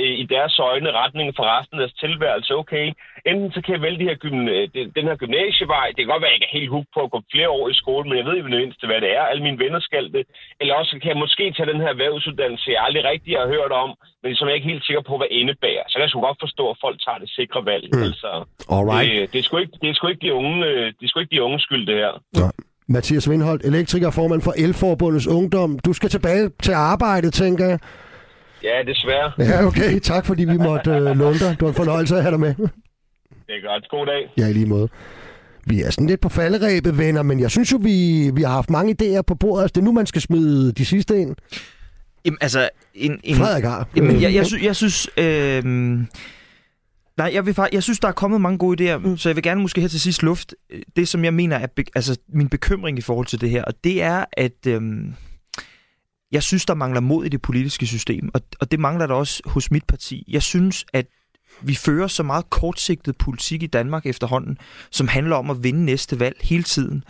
[0.00, 2.52] øh, i deres øjne retningen for resten af deres tilværelse.
[2.62, 2.86] Okay,
[3.30, 4.64] enten så kan jeg vælge de her gym, øh,
[4.96, 5.86] den her gymnasievej.
[5.94, 7.66] Det kan godt være, at jeg ikke er helt hooked på at gå flere år
[7.72, 9.22] i skole, men jeg ved jo nødvendigvis, hvad det er.
[9.30, 10.24] Alle mine venner skal det.
[10.60, 13.90] Eller også kan jeg måske tage den her erhvervsuddannelse, jeg aldrig rigtig har hørt om,
[14.22, 15.84] men som jeg ikke er helt sikker på, hvad indebærer.
[15.86, 17.86] Så kan jeg sgu godt forstå, at folk tager det sikre valg.
[17.92, 18.02] Mm.
[18.06, 18.30] Altså,
[18.76, 19.10] Alright.
[19.10, 21.18] Det, det, er sgu ikke, det er sgu ikke de unge, øh, det er sgu
[21.20, 22.14] ikke de unge skyld, det her.
[22.40, 22.48] Ja.
[22.88, 25.78] Mathias Vindholdt, elektriker, formand for Elforbundets Ungdom.
[25.78, 27.78] Du skal tilbage til arbejde, tænker jeg.
[28.62, 29.32] Ja, desværre.
[29.38, 29.98] Ja, okay.
[30.00, 31.50] Tak, fordi vi måtte øh, låne dig.
[31.50, 32.54] Det var en fornøjelse at have dig med.
[33.46, 33.88] Det er godt.
[33.90, 34.32] God dag.
[34.38, 34.88] Ja, i lige måde.
[35.66, 38.70] Vi er sådan lidt på falderæbet, venner, men jeg synes jo, vi, vi har haft
[38.70, 39.62] mange idéer på bordet.
[39.62, 41.34] Altså, det er nu, man skal smide de sidste ind.
[42.24, 42.68] Jamen, altså...
[42.94, 43.88] En, en, Frederik har.
[43.96, 45.08] Jamen, jeg, jeg, sy- jeg synes...
[45.16, 45.62] Øh,
[47.16, 49.16] Nej, jeg, vil, jeg synes, der er kommet mange gode idéer, mm.
[49.16, 50.54] så jeg vil gerne måske her til sidst luft
[50.96, 53.74] det, som jeg mener er be, altså, min bekymring i forhold til det her, og
[53.84, 55.14] det er, at øhm,
[56.32, 59.42] jeg synes, der mangler mod i det politiske system, og, og det mangler der også
[59.46, 60.24] hos mit parti.
[60.28, 61.06] Jeg synes, at
[61.62, 64.58] vi fører så meget kortsigtet politik i Danmark efterhånden,
[64.90, 67.04] som handler om at vinde næste valg hele tiden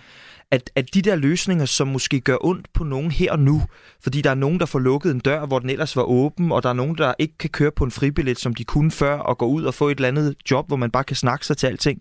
[0.50, 3.62] at, at de der løsninger, som måske gør ondt på nogen her og nu,
[4.02, 6.62] fordi der er nogen, der får lukket en dør, hvor den ellers var åben, og
[6.62, 9.38] der er nogen, der ikke kan køre på en fribillet, som de kunne før, og
[9.38, 11.66] gå ud og få et eller andet job, hvor man bare kan snakke sig til
[11.66, 12.00] alting.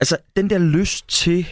[0.00, 1.46] Altså, den der lyst til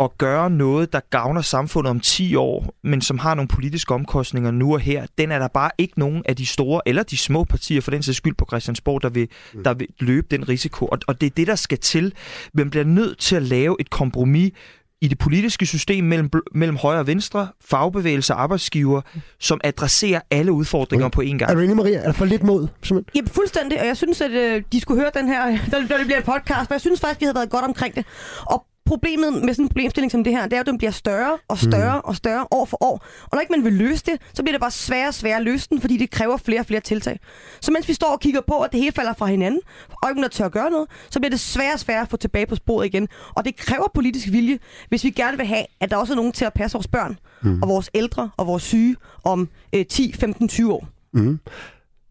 [0.00, 4.50] at gøre noget, der gavner samfundet om 10 år, men som har nogle politiske omkostninger
[4.50, 7.44] nu og her, den er der bare ikke nogen af de store eller de små
[7.44, 9.64] partier, for den sags skyld på Christiansborg, der vil, mm.
[9.64, 10.86] der vil løbe den risiko.
[10.86, 12.12] Og, og det er det, der skal til.
[12.54, 14.52] Man bliver nødt til at lave et kompromis,
[15.00, 19.00] i det politiske system mellem, mellem højre og venstre, fagbevægelse og arbejdsgiver,
[19.40, 21.14] som adresserer alle udfordringer okay.
[21.14, 21.50] på én gang.
[21.50, 21.98] Er du enig, Maria?
[21.98, 22.68] Er der for lidt mod?
[22.82, 23.12] Simpelthen?
[23.14, 25.50] Jamen fuldstændig, og jeg synes, at øh, de skulle høre den her,
[25.88, 28.04] når det bliver en podcast, for jeg synes faktisk, vi havde været godt omkring det.
[28.40, 31.38] Og problemet med sådan en problemstilling som det her, det er, at den bliver større
[31.48, 32.08] og større mm.
[32.08, 33.04] og større år for år.
[33.22, 35.42] Og når ikke man vil løse det, så bliver det bare sværere og sværere at
[35.42, 37.20] løse den, fordi det kræver flere og flere tiltag.
[37.60, 39.60] Så mens vi står og kigger på, at det hele falder fra hinanden,
[40.02, 42.46] og ikke tør at gøre noget, så bliver det sværere og sværere at få tilbage
[42.46, 43.08] på sporet igen.
[43.34, 44.58] Og det kræver politisk vilje,
[44.88, 47.18] hvis vi gerne vil have, at der også er nogen til at passe vores børn,
[47.42, 47.62] mm.
[47.62, 50.88] og vores ældre og vores syge om øh, 10, 15, 20 år.
[51.12, 51.38] Mm.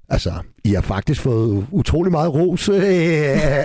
[0.10, 0.32] Altså,
[0.64, 2.82] I har faktisk fået utrolig meget ros øh,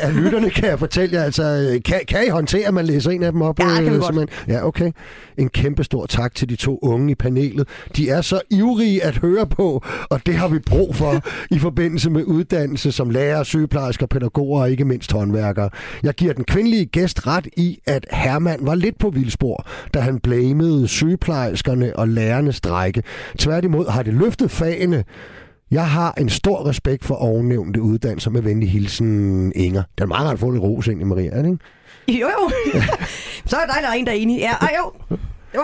[0.07, 1.25] af lytterne, kan jeg fortælle jer.
[1.25, 3.59] Altså, kan, kan I håndtere, at man læser en af dem op?
[3.59, 4.31] Ja, kan vi godt.
[4.49, 4.93] Ja, okay.
[5.39, 7.69] En kæmpe stor tak til de to unge i panelet.
[7.97, 11.21] De er så ivrige at høre på, og det har vi brug for
[11.51, 15.71] i forbindelse med uddannelse som lærer, sygeplejersker, pædagoger og ikke mindst håndværkere.
[16.03, 20.19] Jeg giver den kvindelige gæst ret i, at Hermann var lidt på vildspor, da han
[20.19, 23.03] blamede sygeplejerskerne og lærernes strække.
[23.39, 25.05] Tværtimod har det løftet fagene,
[25.73, 29.83] jeg har en stor respekt for ovennævnte uddannelser med venlig hilsen Inger.
[29.99, 32.21] Det er meget rart at få lidt ros ind i Maria, er det ikke?
[32.21, 32.51] Jo, jo.
[33.51, 34.39] Så er dig, der er en, der er enig.
[34.39, 34.93] Ja, ej, jo.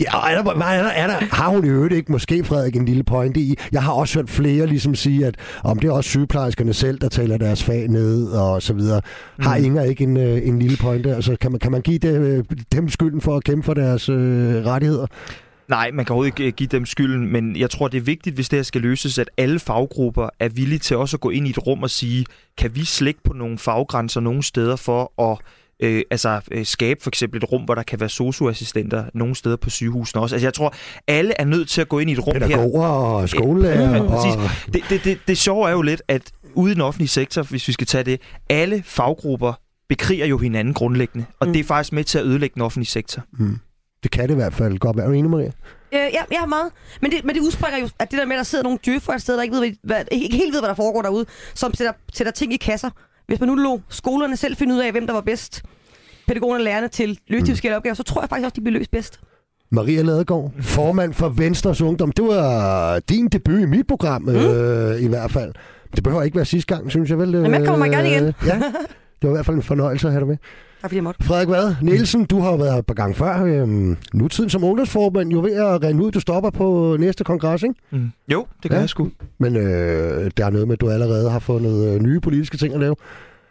[0.00, 2.84] ja, er der, er der, er der, har hun i øvrigt ikke måske, Frederik, en
[2.84, 3.54] lille pointe i?
[3.72, 5.34] Jeg har også hørt flere ligesom sige, at
[5.64, 9.00] om det er også sygeplejerskerne selv, der taler deres fag ned og så videre.
[9.40, 9.64] Har mm.
[9.64, 11.14] Inger ikke en, øh, en lille pointe?
[11.14, 14.08] Altså, kan man, kan man give det, øh, dem skylden for at kæmpe for deres
[14.08, 15.06] øh, rettigheder?
[15.68, 18.34] Nej, man kan overhovedet ikke øh, give dem skylden, men jeg tror, det er vigtigt,
[18.34, 21.46] hvis det her skal løses, at alle faggrupper er villige til også at gå ind
[21.46, 22.26] i et rum og sige,
[22.58, 25.38] kan vi slække på nogle faggrænser nogle steder for at
[25.80, 29.56] øh, altså, øh, skabe for eksempel et rum, hvor der kan være socioassistenter nogle steder
[29.56, 30.34] på sygehusene også.
[30.34, 30.74] Altså jeg tror,
[31.06, 32.62] alle er nødt til at gå ind i et rum Pædagoger her.
[32.62, 33.90] Pædagoger og skolelærer.
[33.90, 34.10] Ja, og...
[34.10, 34.50] præcis.
[34.72, 36.22] Det, det, det, det sjove er jo lidt, at
[36.54, 39.52] ude i den offentlige sektor, hvis vi skal tage det, alle faggrupper
[39.88, 41.52] bekriger jo hinanden grundlæggende, og mm.
[41.52, 43.22] det er faktisk med til at ødelægge den offentlige sektor.
[43.38, 43.58] Mm.
[44.06, 45.06] Det kan det i hvert fald godt være.
[45.06, 45.46] Er du enig, Maria?
[45.46, 45.52] Øh,
[45.92, 46.70] ja, jeg har meget.
[47.02, 49.12] Men det, men det udspringer jo, at det der med, at der sidder nogle djøffer
[49.12, 51.92] et sted, der ikke, ved, hvad, ikke helt ved, hvad der foregår derude, som sætter,
[52.12, 52.90] sætter ting i kasser.
[53.26, 55.62] Hvis man nu lå skolerne selv finde ud af, hvem der var bedst,
[56.28, 58.78] pædagogerne og lærerne til løse de forskellige opgaver, så tror jeg faktisk også, de bliver
[58.78, 59.20] løst bedst.
[59.70, 62.12] Maria Ladegaard, formand for Venstres Ungdom.
[62.12, 64.28] Det var din debut i mit program, mm.
[64.28, 65.52] øh, i hvert fald.
[65.96, 67.32] Det behøver ikke være sidste gang, synes jeg vel.
[67.32, 68.24] Men jeg kommer gerne igen.
[68.46, 68.54] ja,
[69.20, 70.36] det var i hvert fald en fornøjelse at have dig med.
[70.82, 71.24] Tak fordi jeg måtte.
[71.24, 73.44] Frederik Vad Nielsen, du har jo været her et par gange før.
[73.44, 76.10] Øhm, nu tiden som ungdomsforbund jo ved at rende ud.
[76.10, 77.74] Du stopper på næste kongres, ikke?
[77.90, 78.10] Mm.
[78.32, 78.80] Jo, det kan ja.
[78.80, 79.10] jeg sgu.
[79.38, 82.74] Men øh, der er noget med, at du allerede har fundet øh, nye politiske ting
[82.74, 82.96] at lave.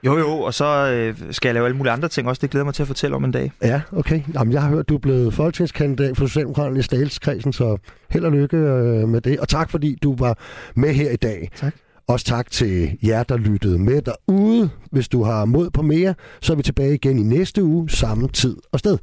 [0.06, 2.40] Jo, jo, og så øh, skal jeg lave alle mulige andre ting også.
[2.40, 3.52] Det glæder mig til at fortælle om en dag.
[3.62, 4.22] Ja, okay.
[4.34, 7.78] Jamen, jeg har hørt, at du er blevet folketingskandidat for Socialdemokraterne i Stagelskredsen, så
[8.10, 9.40] held og lykke øh, med det.
[9.40, 10.38] Og tak, fordi du var
[10.76, 11.52] med her i dag.
[11.56, 11.74] Tak.
[12.08, 14.70] Også tak til jer, der lyttede med derude.
[14.92, 18.28] Hvis du har mod på mere, så er vi tilbage igen i næste uge, samme
[18.28, 18.98] tid og sted.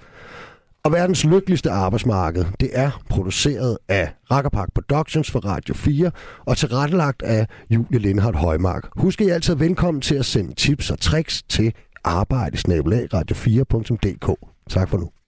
[0.84, 6.10] Og verdens lykkeligste arbejdsmarked, det er produceret af Rackerpark Productions for Radio 4
[6.44, 8.88] og tilrettelagt af Julie Lindhardt Højmark.
[8.96, 11.72] Husk, at I altid er velkommen til at sende tips og tricks til
[12.04, 14.34] arbejdesnabelag radio4.dk.
[14.68, 15.21] Tak for nu.